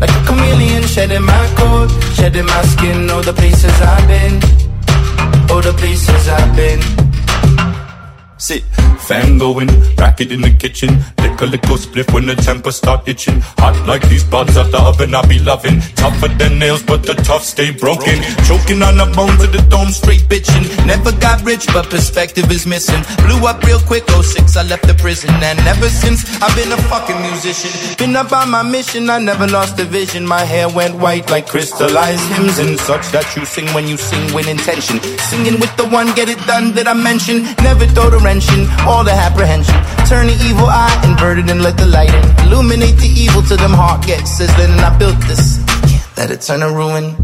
Like 0.00 0.10
a 0.10 0.26
chameleon 0.26 0.82
shedding 0.82 1.22
my 1.22 1.46
coat, 1.54 1.90
shedding 2.14 2.46
my 2.46 2.62
skin, 2.62 3.08
all 3.08 3.22
the 3.22 3.32
places 3.32 3.80
I've 3.80 4.08
been. 4.08 4.34
All 5.48 5.62
the 5.62 5.74
places 5.78 6.28
I've 6.28 6.56
been. 6.56 7.01
Sit, 8.42 8.64
fan 8.98 9.38
going, 9.38 9.68
racket 9.94 10.32
in 10.32 10.40
the 10.40 10.50
kitchen. 10.50 10.90
Lick 11.22 11.40
a 11.42 11.46
little 11.46 11.76
spliff 11.76 12.12
when 12.12 12.26
the 12.26 12.34
temper 12.34 12.72
start 12.72 13.06
itching. 13.06 13.38
Hot 13.62 13.78
like 13.86 14.02
these 14.08 14.24
buds 14.24 14.56
out 14.56 14.72
the 14.72 14.82
oven, 14.82 15.14
I 15.14 15.24
be 15.28 15.38
loving. 15.38 15.78
Tougher 15.94 16.26
than 16.26 16.58
nails, 16.58 16.82
but 16.82 17.04
the 17.04 17.14
tough 17.22 17.44
stay 17.44 17.70
broken. 17.70 18.18
Choking 18.42 18.82
on 18.82 18.98
the 18.98 19.06
bones 19.14 19.40
of 19.44 19.52
the 19.52 19.62
dome, 19.70 19.94
straight 19.94 20.22
bitching. 20.26 20.66
Never 20.84 21.12
got 21.22 21.40
rich, 21.44 21.68
but 21.68 21.88
perspective 21.88 22.50
is 22.50 22.66
missing. 22.66 22.98
Blew 23.22 23.46
up 23.46 23.62
real 23.62 23.78
quick, 23.78 24.10
06, 24.10 24.56
I 24.56 24.64
left 24.64 24.88
the 24.88 24.94
prison. 24.94 25.30
And 25.38 25.60
ever 25.60 25.88
since, 25.88 26.26
I've 26.42 26.56
been 26.56 26.72
a 26.72 26.82
fucking 26.90 27.22
musician. 27.22 27.70
Been 27.96 28.16
up 28.16 28.26
about 28.26 28.48
my 28.48 28.64
mission, 28.64 29.08
I 29.08 29.20
never 29.20 29.46
lost 29.46 29.76
the 29.76 29.84
vision. 29.84 30.26
My 30.26 30.42
hair 30.42 30.68
went 30.68 30.96
white 30.96 31.30
like 31.30 31.46
crystallized 31.46 32.26
hymns 32.34 32.58
and 32.58 32.76
such 32.80 33.06
that 33.14 33.36
you 33.36 33.44
sing 33.44 33.68
when 33.70 33.86
you 33.86 33.96
sing 33.96 34.34
with 34.34 34.48
intention. 34.48 34.98
Singing 35.30 35.60
with 35.60 35.76
the 35.76 35.86
one, 35.86 36.12
get 36.16 36.28
it 36.28 36.42
done 36.44 36.72
that 36.72 36.88
I 36.88 36.94
mentioned. 36.94 37.44
Never 37.62 37.86
throw 37.86 38.10
the 38.10 38.31
all 38.86 39.04
the 39.04 39.12
apprehension. 39.12 39.74
Turn 40.08 40.26
the 40.26 40.36
evil 40.48 40.66
eye, 40.66 41.02
inverted 41.04 41.50
and 41.50 41.62
let 41.62 41.76
the 41.76 41.86
light 41.86 42.12
in. 42.14 42.46
Illuminate 42.46 42.96
the 42.96 43.08
evil 43.08 43.42
till 43.42 43.58
them 43.58 43.72
heart 43.72 44.06
gets 44.06 44.30
sizzling. 44.38 44.70
And 44.70 44.80
I 44.80 44.96
built 44.98 45.18
this, 45.28 45.60
let 46.16 46.30
it 46.30 46.40
turn 46.40 46.60
to 46.60 46.70
ruin. 46.70 47.16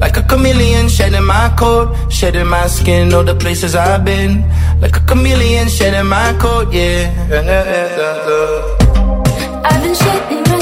Like 0.00 0.16
a 0.16 0.22
chameleon 0.22 0.88
shedding 0.88 1.24
my 1.24 1.54
coat, 1.56 1.94
shedding 2.10 2.48
my 2.48 2.66
skin, 2.66 3.14
all 3.14 3.22
the 3.22 3.34
places 3.34 3.74
I've 3.76 4.04
been. 4.04 4.42
Like 4.80 4.96
a 4.96 5.00
chameleon 5.00 5.68
shedding 5.68 6.08
my 6.08 6.32
coat, 6.40 6.72
yeah. 6.72 7.12
I've 9.64 9.82
been 9.82 9.94
shedding 9.94 10.53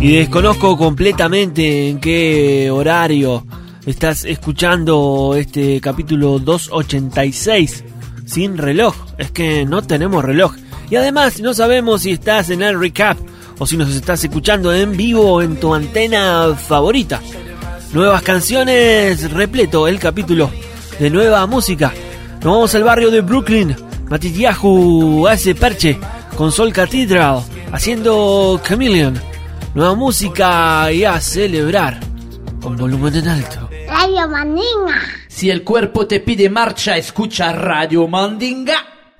Y 0.00 0.16
desconozco 0.16 0.76
completamente 0.76 1.88
en 1.88 2.00
qué 2.00 2.70
horario 2.70 3.46
estás 3.86 4.24
escuchando 4.24 5.34
este 5.36 5.80
capítulo 5.80 6.38
286 6.38 7.84
sin 8.26 8.58
reloj. 8.58 8.94
Es 9.16 9.30
que 9.30 9.64
no 9.64 9.82
tenemos 9.82 10.24
reloj. 10.24 10.54
Y 10.90 10.96
además 10.96 11.40
no 11.40 11.54
sabemos 11.54 12.02
si 12.02 12.12
estás 12.12 12.50
en 12.50 12.62
el 12.62 12.78
recap 12.78 13.16
o 13.58 13.66
si 13.66 13.76
nos 13.78 13.94
estás 13.94 14.22
escuchando 14.22 14.72
en 14.72 14.96
vivo 14.96 15.40
en 15.40 15.56
tu 15.56 15.74
antena 15.74 16.54
favorita. 16.54 17.22
Nuevas 17.92 18.22
canciones, 18.22 19.30
repleto 19.32 19.88
el 19.88 19.98
capítulo 19.98 20.50
de 20.98 21.08
nueva 21.08 21.46
música. 21.46 21.92
Nos 22.34 22.44
vamos 22.44 22.74
al 22.74 22.84
barrio 22.84 23.10
de 23.10 23.22
Brooklyn. 23.22 23.74
Matitiahu 24.10 25.26
hace 25.26 25.54
parche 25.54 25.98
con 26.36 26.52
Sol 26.52 26.72
Cathedral 26.72 27.42
haciendo 27.72 28.60
Chameleon. 28.62 29.35
Nueva 29.76 29.94
música 29.94 30.90
y 30.90 31.04
a 31.04 31.20
celebrar 31.20 32.00
con 32.62 32.78
volumen 32.78 33.14
en 33.14 33.28
alto. 33.28 33.68
Radio 33.86 34.26
Mandinga. 34.26 35.02
Si 35.28 35.50
el 35.50 35.64
cuerpo 35.64 36.06
te 36.06 36.20
pide 36.20 36.48
marcha, 36.48 36.96
escucha 36.96 37.52
Radio 37.52 38.08
Mandinga. 38.08 38.72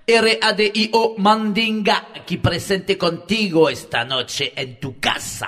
R-A-D-I-O 0.07 1.17
Mandinga, 1.19 2.07
aquí 2.19 2.39
presente 2.39 2.97
contigo 2.97 3.69
esta 3.69 4.07
noche 4.07 4.55
en 4.57 4.81
tu 4.81 4.99
casa. 4.99 5.47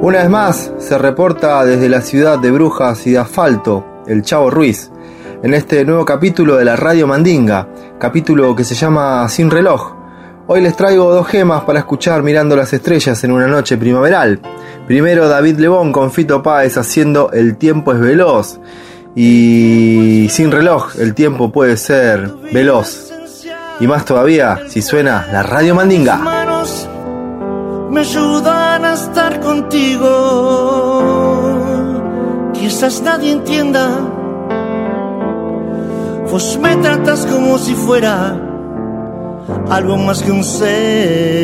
Una 0.00 0.20
vez 0.20 0.30
más, 0.30 0.72
se 0.78 0.96
reporta 0.96 1.62
desde 1.66 1.90
la 1.90 2.00
ciudad 2.00 2.38
de 2.38 2.50
Brujas 2.52 3.06
y 3.06 3.10
de 3.10 3.18
Asfalto, 3.18 4.02
el 4.06 4.22
Chavo 4.22 4.48
Ruiz, 4.48 4.90
en 5.42 5.52
este 5.52 5.84
nuevo 5.84 6.06
capítulo 6.06 6.56
de 6.56 6.64
la 6.64 6.76
Radio 6.76 7.06
Mandinga, 7.06 7.68
capítulo 8.00 8.56
que 8.56 8.64
se 8.64 8.74
llama 8.74 9.28
Sin 9.28 9.50
reloj. 9.50 9.93
Hoy 10.46 10.60
les 10.60 10.76
traigo 10.76 11.10
dos 11.10 11.26
gemas 11.26 11.64
para 11.64 11.78
escuchar 11.78 12.22
mirando 12.22 12.54
las 12.54 12.70
estrellas 12.74 13.24
en 13.24 13.32
una 13.32 13.46
noche 13.46 13.78
primaveral. 13.78 14.40
Primero 14.86 15.26
David 15.26 15.56
Lebón 15.56 15.90
con 15.90 16.12
Fito 16.12 16.42
Páez 16.42 16.76
haciendo 16.76 17.32
El 17.32 17.56
tiempo 17.56 17.94
es 17.94 18.00
veloz. 18.00 18.60
Y 19.14 20.28
sin 20.28 20.52
reloj, 20.52 20.96
el 20.98 21.14
tiempo 21.14 21.50
puede 21.50 21.78
ser 21.78 22.30
veloz. 22.52 23.10
Y 23.80 23.86
más 23.86 24.04
todavía 24.04 24.60
si 24.68 24.82
suena 24.82 25.26
la 25.32 25.42
Radio 25.42 25.74
Mandinga. 25.74 26.18
me 27.90 28.00
ayudan 28.00 28.84
a 28.84 28.92
estar 28.92 29.40
contigo. 29.40 30.10
Quizás 32.52 33.00
nadie 33.00 33.32
entienda. 33.32 33.88
Vos 36.30 36.58
me 36.60 36.76
tratas 36.76 37.24
como 37.24 37.56
si 37.56 37.74
fuera 37.74 38.43
algo 39.68 39.96
más 39.96 40.22
que 40.22 40.30
un 40.30 40.44
ser. 40.44 41.34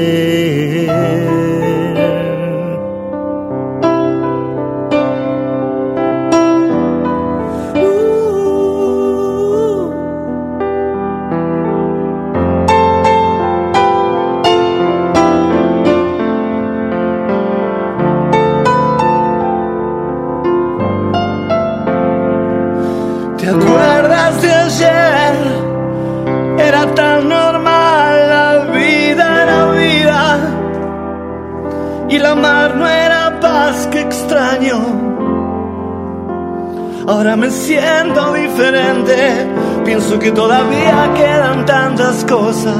Ahora 37.10 37.34
me 37.34 37.50
siento 37.50 38.34
diferente, 38.34 39.44
pienso 39.84 40.16
que 40.20 40.30
todavía 40.30 41.12
quedan 41.16 41.66
tantas 41.66 42.24
cosas 42.24 42.76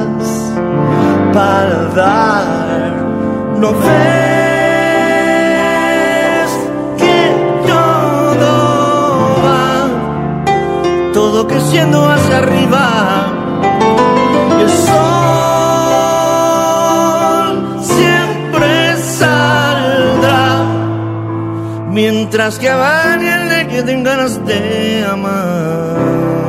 para 1.33 1.89
dar. 1.93 2.93
No 3.59 3.73
ves 3.73 3.91
que 6.97 7.35
todo 7.67 9.35
va, 9.45 9.89
todo 11.11 11.45
creciendo 11.45 12.09
hacia 12.09 12.37
arriba. 12.37 13.31
Mientras 21.91 22.57
que 22.57 22.69
a 22.69 23.13
alguien 23.13 23.49
le 23.49 23.67
queden 23.67 24.03
ganas 24.03 24.43
de 24.45 25.05
amar. 25.05 26.40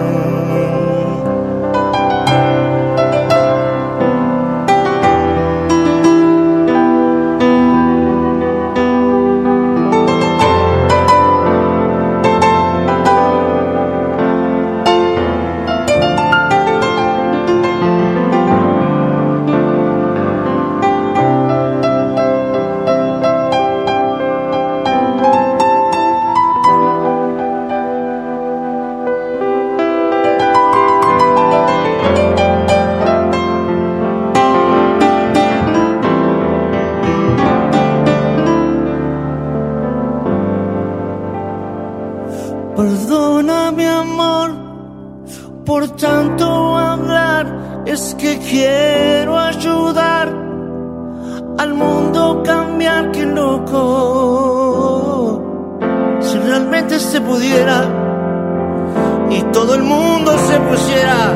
Y 59.31 59.43
todo 59.53 59.75
el 59.75 59.83
mundo 59.83 60.39
se 60.47 60.61
pusiera 60.61 61.33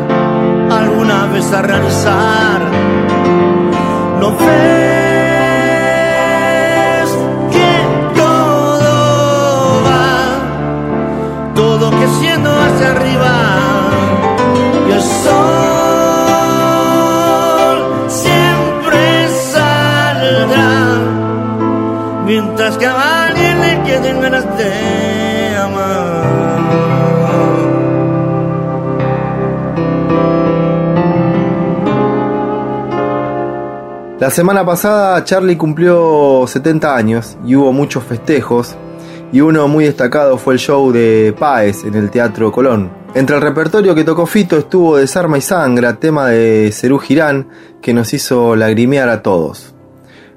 alguna 0.71 1.27
vez 1.27 1.53
a 1.53 1.63
realizar, 1.63 2.61
no 4.21 4.31
ves 4.31 4.47
que 7.51 7.71
todo 8.15 9.83
va 9.85 10.15
todo 11.57 11.91
creciendo 11.91 12.51
hacia 12.53 12.93
arriba 12.93 13.33
y 14.89 14.93
el 14.93 15.03
sol 15.03 15.27
siempre 18.07 19.29
saldrá 19.53 21.01
mientras 22.27 22.77
que 22.77 22.87
La 34.27 34.33
semana 34.33 34.67
pasada 34.67 35.23
Charlie 35.23 35.57
cumplió 35.57 36.47
70 36.49 36.97
años 36.97 37.39
y 37.47 37.55
hubo 37.55 37.73
muchos 37.73 38.03
festejos 38.03 38.75
y 39.33 39.41
uno 39.41 39.69
muy 39.69 39.85
destacado 39.85 40.37
fue 40.37 40.55
el 40.55 40.59
show 40.59 40.91
de 40.91 41.33
Páez 41.39 41.85
en 41.85 41.95
el 41.95 42.11
Teatro 42.11 42.51
Colón. 42.51 42.91
Entre 43.15 43.37
el 43.37 43.43
repertorio 43.43 43.95
que 43.95 44.03
tocó 44.03 44.27
Fito 44.27 44.59
estuvo 44.59 44.97
Desarma 44.97 45.39
y 45.39 45.43
Sangra, 45.43 46.01
tema 46.01 46.27
de 46.27 46.73
Cerú 46.73 46.99
Girán 46.99 47.51
que 47.81 47.95
nos 47.95 48.13
hizo 48.15 48.57
lagrimear 48.57 49.09
a 49.11 49.23
todos. 49.23 49.77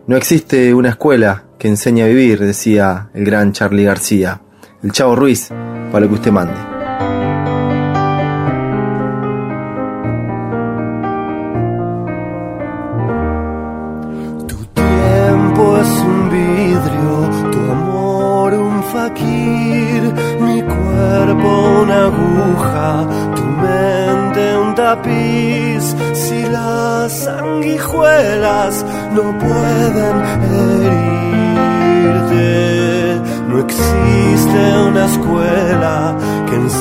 No 0.05 0.15
existe 0.15 0.71
una 0.75 0.89
escuela 0.89 1.45
que 1.57 1.67
enseñe 1.67 2.03
a 2.03 2.07
vivir, 2.07 2.41
decía 2.41 3.09
el 3.15 3.25
gran 3.25 3.53
Charlie 3.53 3.85
García. 3.85 4.39
El 4.83 4.91
Chavo 4.91 5.15
Ruiz, 5.15 5.49
para 5.91 6.01
lo 6.01 6.09
que 6.09 6.13
usted 6.13 6.31
mande. 6.31 6.78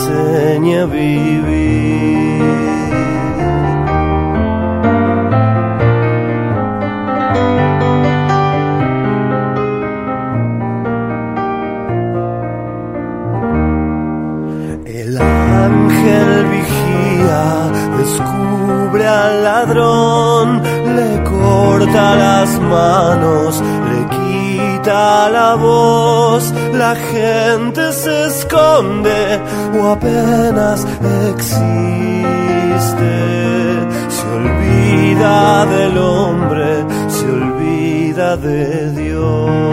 Enseñe 0.08 0.80
a 0.80 0.86
vivir. 0.86 1.48
El 14.86 15.18
ángel 15.18 16.46
vigía, 16.46 17.70
descubre 17.98 19.06
al 19.06 19.44
ladrón, 19.44 20.62
le 20.96 21.22
corta 21.24 22.16
las 22.16 22.60
manos, 22.60 23.62
le 23.90 24.00
quita 24.16 25.28
la 25.30 25.54
voz, 25.54 26.52
la 26.72 26.94
gente 26.94 27.92
se 27.92 28.26
esconde 28.26 29.40
o 29.76 29.88
apenas 29.88 30.86
existe, 31.30 31.56
se 34.08 34.26
olvida 34.26 35.66
del 35.66 35.98
hombre, 35.98 36.84
se 37.08 37.24
olvida 37.30 38.36
de 38.36 38.90
Dios. 38.92 39.67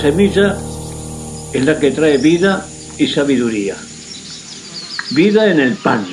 Semilla 0.00 0.56
es 1.52 1.64
la 1.64 1.78
que 1.78 1.90
trae 1.90 2.16
vida 2.16 2.66
y 2.98 3.06
sabiduría. 3.06 3.76
Vida 5.10 5.50
en 5.50 5.60
el 5.60 5.74
pan, 5.74 6.06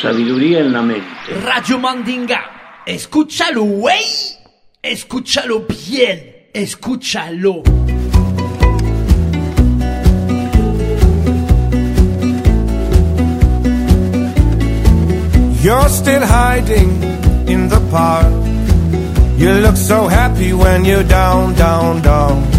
sabiduría 0.00 0.60
en 0.60 0.72
la 0.72 0.82
mente. 0.82 1.06
Radio 1.42 1.78
Mandinga. 1.78 2.82
Escúchalo, 2.84 3.62
güey. 3.62 4.04
Escúchalo 4.82 5.66
bien. 5.66 6.48
Escúchalo. 6.52 7.62
You're 15.62 15.88
still 15.90 16.26
hiding 16.26 16.90
in 17.46 17.68
the 17.68 17.80
park. 17.90 18.32
You 19.40 19.52
look 19.52 19.76
so 19.76 20.06
happy 20.06 20.52
when 20.52 20.84
you're 20.84 21.02
down, 21.02 21.54
down, 21.54 22.02
down. 22.02 22.49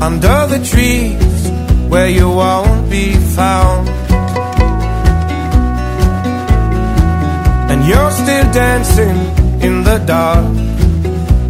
Under 0.00 0.46
the 0.46 0.60
trees 0.62 1.50
where 1.88 2.08
you 2.08 2.28
won't 2.28 2.90
be 2.90 3.14
found. 3.34 3.88
And 7.70 7.86
you're 7.86 8.10
still 8.10 8.52
dancing 8.52 9.16
in 9.62 9.84
the 9.84 9.98
dark. 10.06 10.46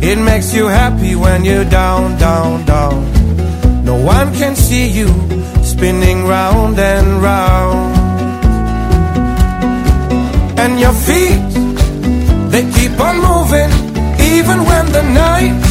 It 0.01 0.19
makes 0.19 0.55
you 0.55 0.67
happy 0.67 1.17
when 1.17 1.45
you're 1.45 1.65
down, 1.65 2.19
down, 2.19 2.65
down. 2.65 3.85
No 3.85 3.97
one 3.97 4.33
can 4.35 4.55
see 4.55 4.87
you 4.89 5.09
spinning 5.65 6.25
round 6.25 6.79
and 6.79 7.21
round. 7.21 7.97
And 10.59 10.79
your 10.79 10.93
feet, 10.93 11.51
they 12.53 12.63
keep 12.77 12.99
on 13.01 13.17
moving 13.17 13.71
even 14.21 14.59
when 14.65 14.85
the 14.93 15.03
nights 15.03 15.66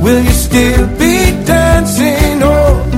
will 0.00 0.22
you 0.22 0.30
still 0.30 0.86
be 0.98 1.44
dancing? 1.44 2.42
Oh, 2.42 2.89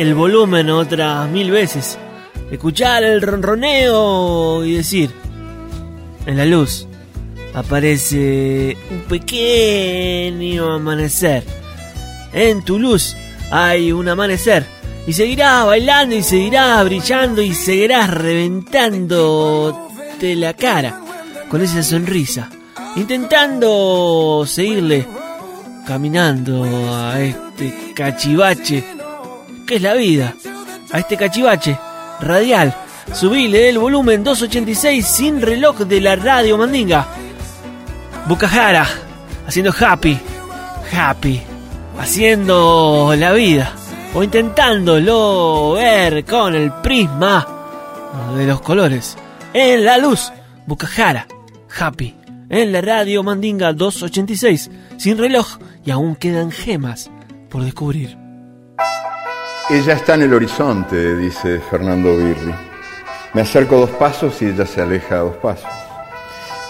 el 0.00 0.14
volumen 0.14 0.70
otras 0.70 1.28
mil 1.28 1.50
veces. 1.50 1.98
Escuchar 2.50 3.04
el 3.04 3.20
ronroneo 3.20 4.64
y 4.64 4.72
decir. 4.72 5.10
En 6.24 6.38
la 6.38 6.46
luz 6.46 6.86
aparece 7.52 8.78
un 8.90 9.00
pequeño 9.00 10.72
amanecer. 10.72 11.44
En 12.32 12.64
tu 12.64 12.78
luz 12.78 13.14
hay 13.50 13.92
un 13.92 14.08
amanecer. 14.08 14.64
Y 15.06 15.12
seguirás 15.12 15.66
bailando 15.66 16.16
y 16.16 16.22
seguirás 16.22 16.82
brillando 16.86 17.42
y 17.42 17.52
seguirás 17.52 18.08
reventándote 18.08 20.34
la 20.34 20.54
cara 20.54 20.98
con 21.50 21.60
esa 21.60 21.82
sonrisa. 21.82 22.48
Intentando 22.96 24.44
seguirle 24.46 25.06
caminando 25.86 26.64
a 26.90 27.20
este 27.20 27.92
cachivache 27.94 28.99
que 29.70 29.76
es 29.76 29.82
la 29.82 29.94
vida. 29.94 30.34
A 30.90 30.98
este 30.98 31.16
cachivache 31.16 31.78
radial. 32.20 32.74
Subile 33.12 33.68
el 33.68 33.78
volumen 33.78 34.24
286 34.24 35.06
sin 35.06 35.40
reloj 35.40 35.78
de 35.78 36.00
la 36.00 36.16
radio 36.16 36.58
Mandinga. 36.58 37.06
Bucajara, 38.26 38.84
haciendo 39.46 39.72
happy, 39.72 40.18
happy, 40.92 41.40
haciendo 42.00 43.14
la 43.16 43.32
vida, 43.32 43.72
o 44.12 44.24
intentándolo 44.24 45.74
ver 45.74 46.24
con 46.24 46.56
el 46.56 46.72
prisma 46.82 47.46
de 48.36 48.46
los 48.46 48.60
colores. 48.62 49.16
En 49.52 49.84
la 49.84 49.98
luz, 49.98 50.32
Bucajara, 50.66 51.28
happy, 51.78 52.16
en 52.48 52.72
la 52.72 52.80
radio 52.80 53.22
Mandinga 53.22 53.72
286, 53.72 54.68
sin 54.96 55.16
reloj, 55.16 55.58
y 55.84 55.92
aún 55.92 56.16
quedan 56.16 56.50
gemas 56.50 57.08
por 57.48 57.62
descubrir. 57.62 58.29
Ella 59.70 59.94
está 59.94 60.14
en 60.14 60.22
el 60.22 60.34
horizonte, 60.34 61.16
dice 61.16 61.60
Fernando 61.60 62.16
Birri. 62.16 62.52
Me 63.34 63.42
acerco 63.42 63.76
dos 63.76 63.90
pasos 63.90 64.42
y 64.42 64.46
ella 64.46 64.66
se 64.66 64.82
aleja 64.82 65.18
dos 65.18 65.36
pasos. 65.36 65.70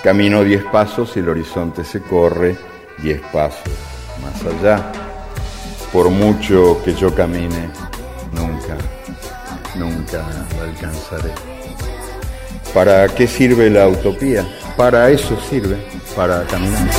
Camino 0.03 0.45
diez 0.45 0.63
pasos 0.65 1.17
y 1.17 1.21
el 1.21 1.31
horizonte 1.31 1.83
se 1.83 2.03
corre 2.03 2.59
diez 2.99 3.23
pasos 3.33 3.73
más 4.23 4.45
allá. 4.45 4.93
Por 5.91 6.11
mucho 6.11 6.83
que 6.85 6.95
yo 6.95 7.15
camine, 7.15 7.71
nunca 8.33 8.77
nunca 9.77 10.19
la 10.59 10.65
alcanzaré. 10.65 11.33
¿Para 12.75 13.09
qué 13.09 13.27
sirve 13.27 13.71
la 13.71 13.89
utopía? 13.89 14.47
Para 14.77 15.09
eso 15.09 15.39
sirve, 15.49 15.79
para 16.15 16.45
caminar. 16.45 16.91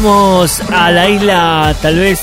Vamos 0.00 0.60
a 0.70 0.92
la 0.92 1.08
isla 1.08 1.74
tal 1.82 1.96
vez 1.96 2.20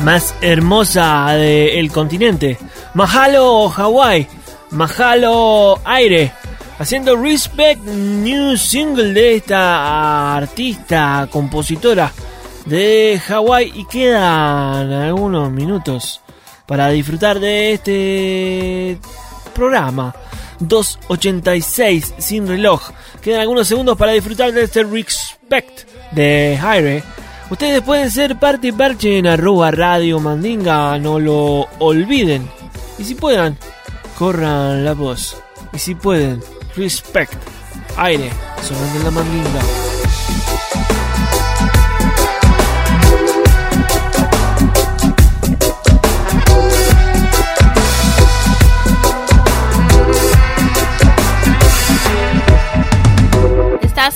más 0.00 0.34
hermosa 0.42 1.28
del 1.32 1.90
continente. 1.90 2.58
Mahalo, 2.92 3.70
Hawaii. 3.70 4.26
Mahalo, 4.72 5.80
aire. 5.86 6.32
Haciendo 6.78 7.16
Respect 7.16 7.82
New 7.82 8.58
Single 8.58 9.14
de 9.14 9.36
esta 9.36 10.36
artista, 10.36 11.26
compositora 11.30 12.12
de 12.66 13.18
Hawái. 13.26 13.72
Y 13.74 13.86
quedan 13.86 14.92
algunos 14.92 15.50
minutos 15.50 16.20
para 16.66 16.90
disfrutar 16.90 17.40
de 17.40 17.72
este 17.72 18.98
programa. 19.54 20.14
2.86 20.60 22.14
sin 22.18 22.46
reloj. 22.46 22.90
Quedan 23.22 23.40
algunos 23.40 23.68
segundos 23.68 23.96
para 23.96 24.12
disfrutar 24.12 24.52
de 24.52 24.64
este 24.64 24.84
Respect 24.84 25.88
de 26.12 26.58
Jaire. 26.60 27.02
Ustedes 27.50 27.82
pueden 27.82 28.10
ser 28.10 28.38
parte 28.38 28.68
y 28.68 28.72
parche 28.72 29.18
en 29.18 29.26
arroba 29.26 29.70
radio 29.70 30.18
mandinga, 30.18 30.98
no 30.98 31.20
lo 31.20 31.66
olviden. 31.78 32.48
Y 32.98 33.04
si 33.04 33.14
puedan, 33.14 33.58
corran 34.18 34.84
la 34.84 34.94
voz. 34.94 35.36
Y 35.72 35.78
si 35.78 35.94
pueden, 35.94 36.40
respect, 36.76 37.34
aire, 37.96 38.30
sonando 38.62 38.98
en 38.98 39.04
la 39.04 39.10
mandinga. 39.10 39.93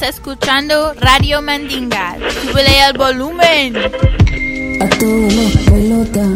Escuchando 0.08 0.94
Radio 0.94 1.42
Mandinga. 1.42 2.16
Súbele 2.42 2.70
el 2.88 2.96
volumen. 2.96 3.76
A 3.76 4.88
todos 4.98 5.34
los 5.34 5.52
pelotas. 5.68 6.28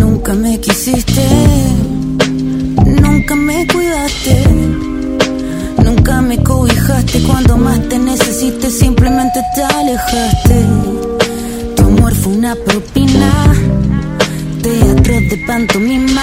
Nunca 0.00 0.34
me 0.34 0.60
quisiste, 0.60 1.26
nunca 2.84 3.34
me 3.34 3.66
cuidaste, 3.66 4.44
nunca 5.84 6.20
me 6.20 6.42
cobijaste 6.42 7.22
cuando 7.22 7.56
más 7.56 7.80
te 7.88 7.98
necesité, 7.98 8.70
simplemente 8.70 9.40
te 9.54 9.62
alejaste. 9.62 10.64
Tu 11.76 11.82
amor 11.82 12.14
fue 12.14 12.32
una 12.32 12.54
propina, 12.54 13.32
teatro 15.06 15.20
de 15.28 15.36
pantomima. 15.46 16.22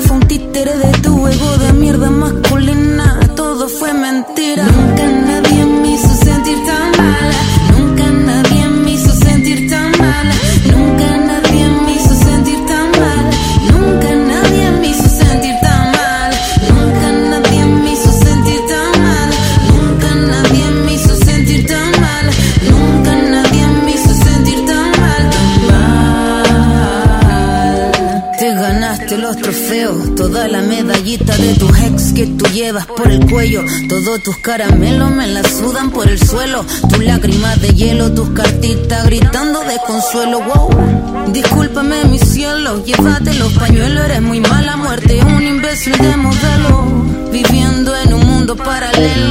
Fue 0.00 0.16
un 0.16 0.26
títere 0.26 0.76
de 0.76 0.92
tu 1.00 1.26
ego 1.26 1.56
de 1.58 1.72
mierda 1.74 2.10
masculina. 2.10 3.20
Todo 3.36 3.68
fue 3.68 3.92
mentira. 3.92 4.64
Nunca 4.64 5.04
nadie 5.06 5.49
de 31.38 31.54
tus 31.54 31.78
ex 31.78 32.12
que 32.12 32.26
tú 32.26 32.44
llevas 32.46 32.86
por 32.86 33.10
el 33.10 33.28
cuello. 33.30 33.64
Todos 33.88 34.22
tus 34.22 34.36
caramelos 34.38 35.10
me 35.10 35.26
la 35.26 35.42
sudan 35.42 35.90
por 35.90 36.08
el 36.08 36.18
suelo. 36.18 36.64
Tus 36.88 37.04
lágrimas 37.04 37.60
de 37.60 37.74
hielo, 37.74 38.12
tus 38.12 38.30
cartitas 38.30 39.04
gritando 39.06 39.60
de 39.60 39.76
consuelo. 39.86 40.40
Wow, 40.42 41.32
discúlpame 41.32 42.04
mi 42.04 42.18
cielo, 42.18 42.84
llévate 42.84 43.34
los 43.34 43.52
pañuelos. 43.54 44.04
Eres 44.06 44.22
muy 44.22 44.40
mala 44.40 44.76
muerte, 44.76 45.20
un 45.24 45.42
imbécil 45.42 45.96
de 45.98 46.16
modelo. 46.16 47.30
Viviendo 47.32 47.96
en 47.96 48.12
un 48.12 48.26
mundo 48.26 48.56
paralelo. 48.56 49.29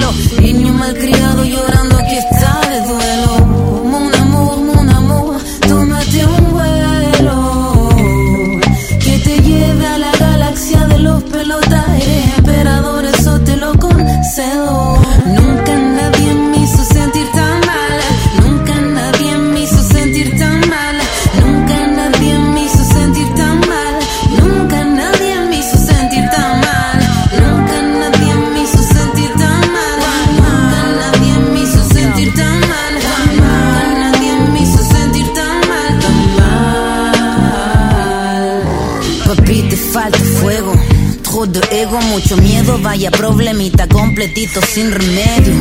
Vaya 43.10 43.12
problemita 43.12 43.88
completito 43.88 44.62
sin 44.62 44.92
remedio. 44.92 45.54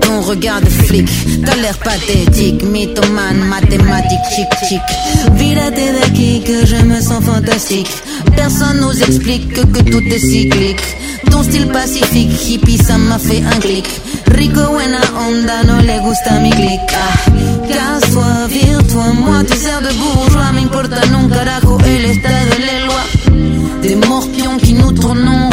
Ton 0.00 0.22
regard 0.22 0.60
de 0.60 0.70
flic, 0.70 1.08
t'as 1.44 1.56
l'air 1.56 1.76
pathétique, 1.78 2.62
mythomane, 2.62 3.44
mathématique, 3.48 4.24
chic 4.34 4.48
chic. 4.68 4.82
De 5.68 6.04
aquí 6.06 6.42
que 6.44 6.66
je 6.66 6.76
me 6.76 7.00
sens 7.00 7.22
fantastique. 7.24 7.90
Personne 8.34 8.80
nous 8.80 9.02
explique 9.02 9.52
que, 9.52 9.60
tout 9.82 10.02
est 10.06 10.18
cyclique. 10.18 10.80
Ton 11.30 11.42
style 11.42 11.68
pacifique, 11.68 12.32
hippie, 12.48 12.78
ça 12.78 12.96
m'a 12.96 13.18
fait 13.18 13.42
un 13.42 13.60
clic. 13.60 13.86
Rico, 14.28 14.60
buena 14.72 15.00
onda, 15.26 15.62
no 15.64 15.80
le 15.82 16.00
gusta 16.00 16.40
mi 16.40 16.50
clic. 16.50 16.80
Ah, 16.94 17.30
casse-toi, 17.68 18.48
vire-toi, 18.48 19.12
moi 19.14 19.44
tu 19.44 19.56
sers 19.56 19.82
de 19.82 19.92
bourgeois, 19.98 20.52
m'importe 20.52 20.92
un 20.92 21.28
carajo 21.28 21.78
el 21.84 22.04
estado 22.06 22.46
de 22.56 22.66
la 22.66 22.86
loi. 22.86 23.02
Des 23.82 23.94
morpions 23.96 24.56
qui 24.58 24.72
nous 24.72 24.92
tourneront 24.92 25.47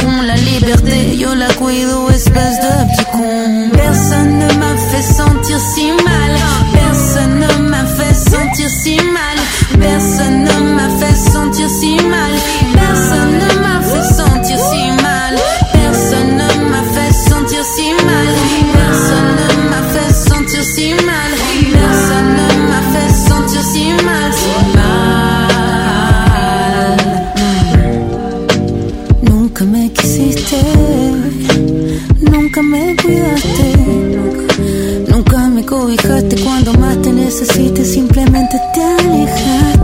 cuido, 1.65 2.09
espèce 2.11 2.59
de 2.59 2.73
petit 2.91 3.05
con. 3.11 3.69
Personne 3.73 4.37
ne 4.37 4.53
m'a 4.59 4.77
fait 4.89 5.01
sentir 5.01 5.59
si 5.59 5.91
mal, 6.03 6.24
Me 29.71 29.91
quisiste, 29.91 30.57
nunca 32.31 32.61
me 32.61 32.95
cuidaste, 33.01 33.73
nunca 35.09 35.49
me 35.49 35.65
cobijaste 35.65 36.35
cuando 36.43 36.73
más 36.73 37.01
te 37.01 37.11
necesité, 37.11 37.83
simplemente 37.83 38.57
te 38.73 38.81
alejaste. 38.83 39.74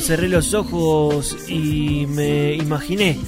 Cerré 0.00 0.28
los 0.28 0.54
ojos 0.54 1.36
y 1.48 2.06
me 2.06 2.54
imaginé 2.54 3.18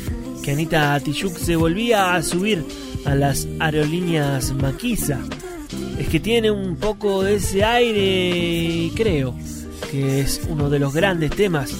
que 0.42 0.52
Anita 0.52 0.98
Tijoux 1.00 1.38
se 1.38 1.56
volvía 1.56 2.14
a 2.14 2.22
subir 2.22 2.64
a 3.04 3.14
las 3.14 3.46
aerolíneas 3.58 4.54
Maquisa. 4.54 5.20
Es 5.98 6.08
que 6.08 6.20
tiene 6.20 6.50
un 6.50 6.76
poco 6.76 7.22
de 7.22 7.34
ese 7.36 7.64
aire 7.64 8.00
y 8.00 8.90
creo 8.94 9.34
que 9.90 10.20
es 10.20 10.40
uno 10.48 10.70
de 10.70 10.78
los 10.78 10.94
grandes 10.94 11.30
temas 11.30 11.72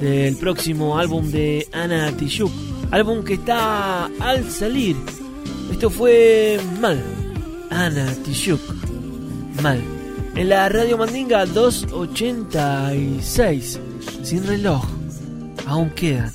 del 0.00 0.36
próximo 0.36 0.98
álbum 0.98 1.30
de 1.30 1.66
Ana 1.72 2.12
Tijoux. 2.16 2.52
Álbum 2.90 3.24
que 3.24 3.34
está 3.34 4.06
al 4.20 4.50
salir. 4.50 4.96
Esto 5.70 5.90
fue 5.90 6.58
mal. 6.80 7.02
Ana 7.70 8.12
Tijoux. 8.24 8.60
Mal. 9.62 9.80
En 10.36 10.48
la 10.48 10.68
Radio 10.68 10.98
Mandinga 10.98 11.46
286, 11.46 13.78
sin 14.22 14.46
reloj, 14.46 14.82
aún 15.66 15.90
quedan 15.90 16.32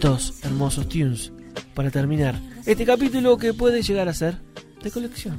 dos 0.00 0.34
hermosos 0.42 0.88
tunes 0.88 1.32
para 1.74 1.90
terminar 1.90 2.38
este 2.66 2.84
capítulo 2.84 3.36
que 3.38 3.54
puede 3.54 3.82
llegar 3.82 4.08
a 4.08 4.14
ser 4.14 4.38
de 4.82 4.90
colección. 4.90 5.38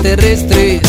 extraterrestres, 0.00 0.80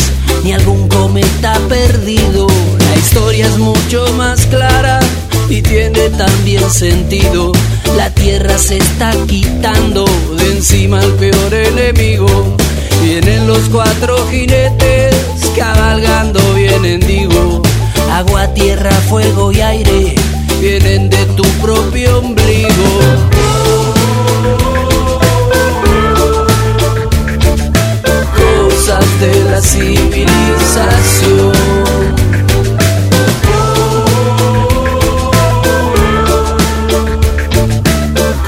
ni 0.42 0.52
algún 0.52 0.88
cometa 0.88 1.58
perdido. 1.68 2.46
La 2.78 2.96
historia 2.96 3.46
es 3.46 3.58
mucho 3.58 4.06
más 4.16 4.46
clara 4.46 5.00
y 5.48 5.60
tiene 5.60 6.08
también 6.10 6.68
sentido. 6.70 7.52
La 7.96 8.10
tierra 8.10 8.56
se 8.56 8.78
está 8.78 9.12
quitando 9.26 10.04
de 10.36 10.52
encima 10.52 11.00
al 11.00 11.12
peor 11.14 11.52
enemigo. 11.52 12.56
Vienen 13.02 13.46
los 13.46 13.68
cuatro 13.68 14.16
jinetes 14.28 15.14
cabalgando 15.56 16.40
vienen 16.54 17.00
digo. 17.00 17.62
Agua, 18.10 18.52
tierra, 18.54 18.92
fuego 19.08 19.52
y 19.52 19.60
aire 19.60 20.14
vienen 20.60 21.10
de 21.10 21.24
tu 21.36 21.44
propio 21.60 22.18
ombligo. 22.18 23.41
De 29.22 29.44
la 29.44 29.60
civilización. 29.60 31.52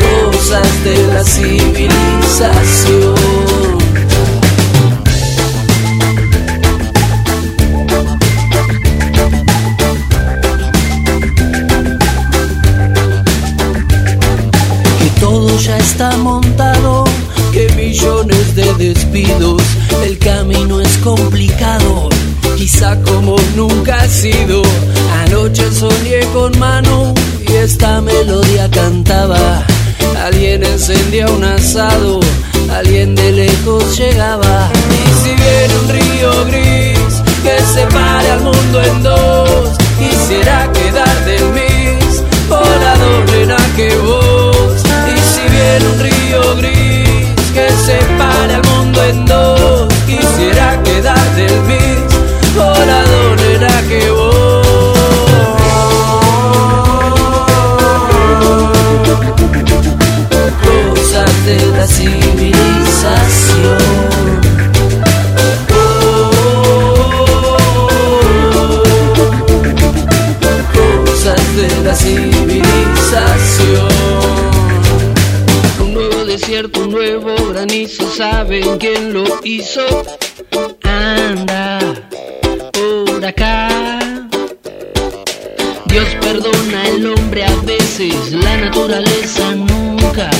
Cosas 0.00 0.84
de 0.84 0.96
la 1.12 1.22
civilización. 1.22 3.33
Complicado, 21.04 22.08
quizá 22.56 22.98
como 23.02 23.36
nunca 23.54 23.94
ha 24.00 24.08
sido. 24.08 24.62
Anoche 25.22 25.70
soñé 25.70 26.20
con 26.32 26.58
mano 26.58 27.12
y 27.46 27.52
esta 27.52 28.00
melodía 28.00 28.68
cantaba, 28.70 29.62
alguien 30.24 30.64
encendía 30.64 31.26
un 31.26 31.44
asado, 31.44 32.20
alguien 32.72 33.14
de 33.14 33.32
lejos 33.32 33.96
llegaba. 33.98 34.70
Y 34.90 35.22
si 35.22 35.34
viene 35.34 35.74
un 35.82 35.88
río 35.90 36.44
gris 36.46 37.22
que 37.42 37.62
separe 37.74 38.30
al 38.30 38.40
mundo 38.40 38.82
en 38.82 39.02
dos, 39.02 39.76
quisiera 39.98 40.72
quedar 40.72 41.24
del 41.26 41.44
mismo 41.52 42.60
lado 42.82 43.24
nena 43.30 43.56
que 43.76 43.94
vos. 43.98 44.23
civilización. 61.86 63.78
Cosas 71.04 71.56
de 71.56 71.68
la 71.84 71.94
civilización. 71.94 72.64
Un 75.80 75.94
nuevo 75.94 76.24
desierto, 76.24 76.80
un 76.80 76.90
nuevo 76.90 77.34
granizo, 77.52 78.08
¿saben 78.14 78.78
quién 78.78 79.12
lo 79.12 79.24
hizo? 79.42 79.82
Anda 80.82 81.78
por 82.72 83.24
acá. 83.24 83.68
Dios 85.86 86.08
perdona 86.20 86.82
al 86.86 87.06
hombre 87.06 87.44
a 87.44 87.54
veces, 87.62 88.32
la 88.32 88.56
naturaleza 88.56 89.54
nunca. 89.54 90.30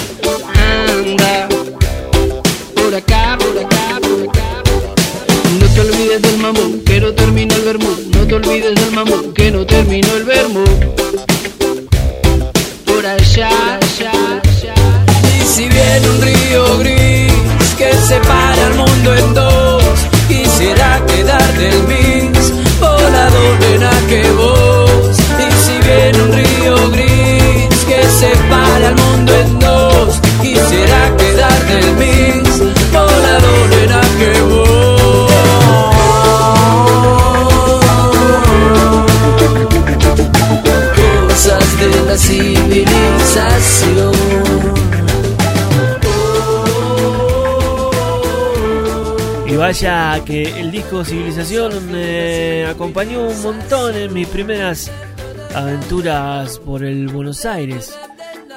Terminó 7.14 7.54
el 7.54 7.62
vermú. 7.62 7.88
No 8.12 8.26
te 8.26 8.34
olvides 8.34 8.74
del 8.74 8.92
mamón, 8.92 9.32
que 9.34 9.50
no 9.50 9.66
terminó 9.66 10.14
el 10.16 10.24
vermú. 10.24 10.93
La 42.14 42.20
civilización. 42.20 44.12
Y 49.48 49.56
vaya 49.56 50.22
que 50.24 50.60
el 50.60 50.70
disco 50.70 51.04
Civilización 51.04 51.90
me 51.90 52.66
acompañó 52.66 53.26
un 53.26 53.42
montón 53.42 53.96
en 53.96 54.12
mis 54.12 54.28
primeras 54.28 54.92
aventuras 55.56 56.60
por 56.60 56.84
el 56.84 57.08
Buenos 57.08 57.44
Aires. 57.46 57.98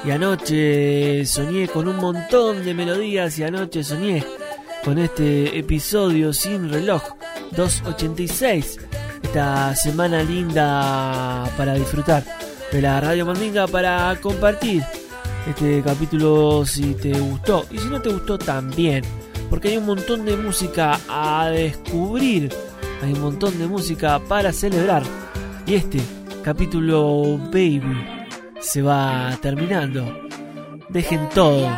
Y 0.05 0.11
anoche 0.11 1.25
soñé 1.25 1.67
con 1.67 1.87
un 1.87 1.95
montón 1.95 2.63
de 2.63 2.75
melodías 2.75 3.39
y 3.39 3.43
anoche 3.43 3.83
soñé 3.83 4.23
con 4.85 4.99
este 4.99 5.57
episodio 5.57 6.31
sin 6.31 6.71
reloj 6.71 7.01
286. 7.55 8.77
Esta 9.23 9.75
semana 9.75 10.21
linda 10.21 11.51
para 11.57 11.73
disfrutar 11.73 12.23
de 12.71 12.81
la 12.81 12.99
Radio 13.01 13.25
Mandinga 13.25 13.67
para 13.67 14.17
compartir 14.21 14.83
este 15.47 15.81
capítulo 15.81 16.65
si 16.65 16.93
te 16.95 17.17
gustó 17.17 17.65
y 17.71 17.77
si 17.77 17.87
no 17.87 18.01
te 18.01 18.09
gustó 18.09 18.37
también 18.37 19.03
porque 19.49 19.69
hay 19.69 19.77
un 19.77 19.85
montón 19.85 20.25
de 20.25 20.35
música 20.35 20.99
a 21.07 21.49
descubrir, 21.49 22.53
hay 23.01 23.13
un 23.13 23.21
montón 23.21 23.57
de 23.57 23.67
música 23.67 24.19
para 24.27 24.51
celebrar. 24.51 25.03
Y 25.65 25.75
este 25.75 25.99
capítulo 26.43 27.37
Baby 27.45 28.05
se 28.59 28.81
va 28.81 29.37
terminando. 29.41 30.21
Dejen 30.89 31.29
todo, 31.29 31.69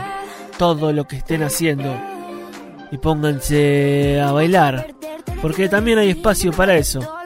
todo 0.57 0.91
lo 0.93 1.05
que 1.05 1.17
estén 1.17 1.43
haciendo 1.43 1.95
y 2.91 2.97
pónganse 2.97 4.19
a 4.19 4.31
bailar, 4.31 4.87
porque 5.41 5.69
también 5.69 5.99
hay 5.99 6.09
espacio 6.09 6.51
para 6.51 6.75
eso. 6.75 7.18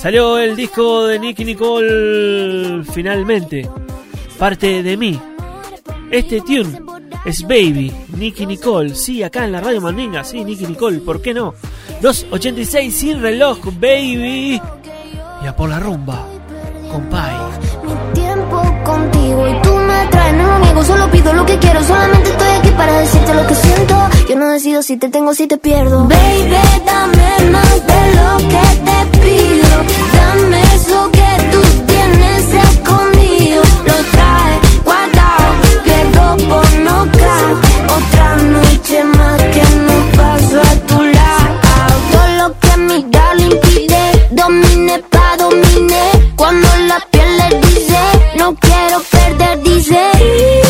Salió 0.00 0.38
el 0.38 0.56
disco 0.56 1.06
de 1.06 1.18
Nicky 1.18 1.44
Nicole 1.44 2.82
finalmente, 2.84 3.68
parte 4.38 4.82
de 4.82 4.96
mí. 4.96 5.20
Este 6.10 6.40
tune 6.40 6.80
es 7.26 7.42
Baby, 7.42 7.92
Nicky 8.16 8.46
Nicole. 8.46 8.94
Sí, 8.94 9.22
acá 9.22 9.44
en 9.44 9.52
la 9.52 9.60
radio 9.60 9.82
Mandinga, 9.82 10.24
sí, 10.24 10.42
Nicky 10.42 10.66
Nicole, 10.66 11.00
¿por 11.00 11.20
qué 11.20 11.34
no? 11.34 11.52
2.86 12.00 12.90
sin 12.90 13.20
reloj, 13.20 13.58
Baby. 13.78 14.62
Y 15.42 15.46
a 15.46 15.54
por 15.54 15.68
la 15.68 15.78
rumba, 15.78 16.26
compay. 16.90 17.36
tiempo 18.14 18.62
contigo 18.82 19.48
y 19.48 19.62
tú 19.62 19.69
no 20.32 20.46
lo 20.46 20.58
niego, 20.58 20.84
solo 20.84 21.10
pido 21.10 21.32
lo 21.32 21.44
que 21.46 21.58
quiero, 21.58 21.82
solamente 21.82 22.30
estoy 22.30 22.48
aquí 22.58 22.70
para 22.70 22.92
decirte 23.00 23.34
lo 23.34 23.46
que 23.46 23.54
siento. 23.54 23.96
Yo 24.28 24.36
no 24.36 24.50
decido 24.50 24.82
si 24.82 24.96
te 24.96 25.08
tengo 25.08 25.30
o 25.30 25.34
si 25.34 25.46
te 25.46 25.56
pierdo. 25.56 26.04
Baby, 26.04 26.56
dame 26.84 27.50
más 27.50 27.86
de 27.86 28.00
lo 28.18 28.36
que 28.48 28.66
te 28.86 29.18
pido, 29.18 29.68
dame 30.12 30.60
eso 30.74 31.10
que 31.10 31.30
tú 31.50 31.60
tienes 31.86 32.44
escondido, 32.64 33.62
lo 33.86 33.94
traes 34.14 34.84
guardado, 34.84 35.48
pierdo 35.84 36.36
por 36.48 36.72
nocaut, 36.80 37.58
otra 37.98 38.36
noche 38.36 39.04
más 39.04 39.42
que 39.54 39.62
no 39.86 39.96
paso 40.16 40.60
a 40.60 40.74
tu 40.86 41.02
lado. 41.02 41.94
Todo 42.12 42.28
lo 42.38 42.54
que 42.60 42.76
mi 42.76 43.06
le 43.36 43.44
impide, 43.46 44.28
domine 44.30 45.02
pa' 45.10 45.36
domine, 45.38 46.02
cuando 46.36 46.69
quiero 49.58 50.69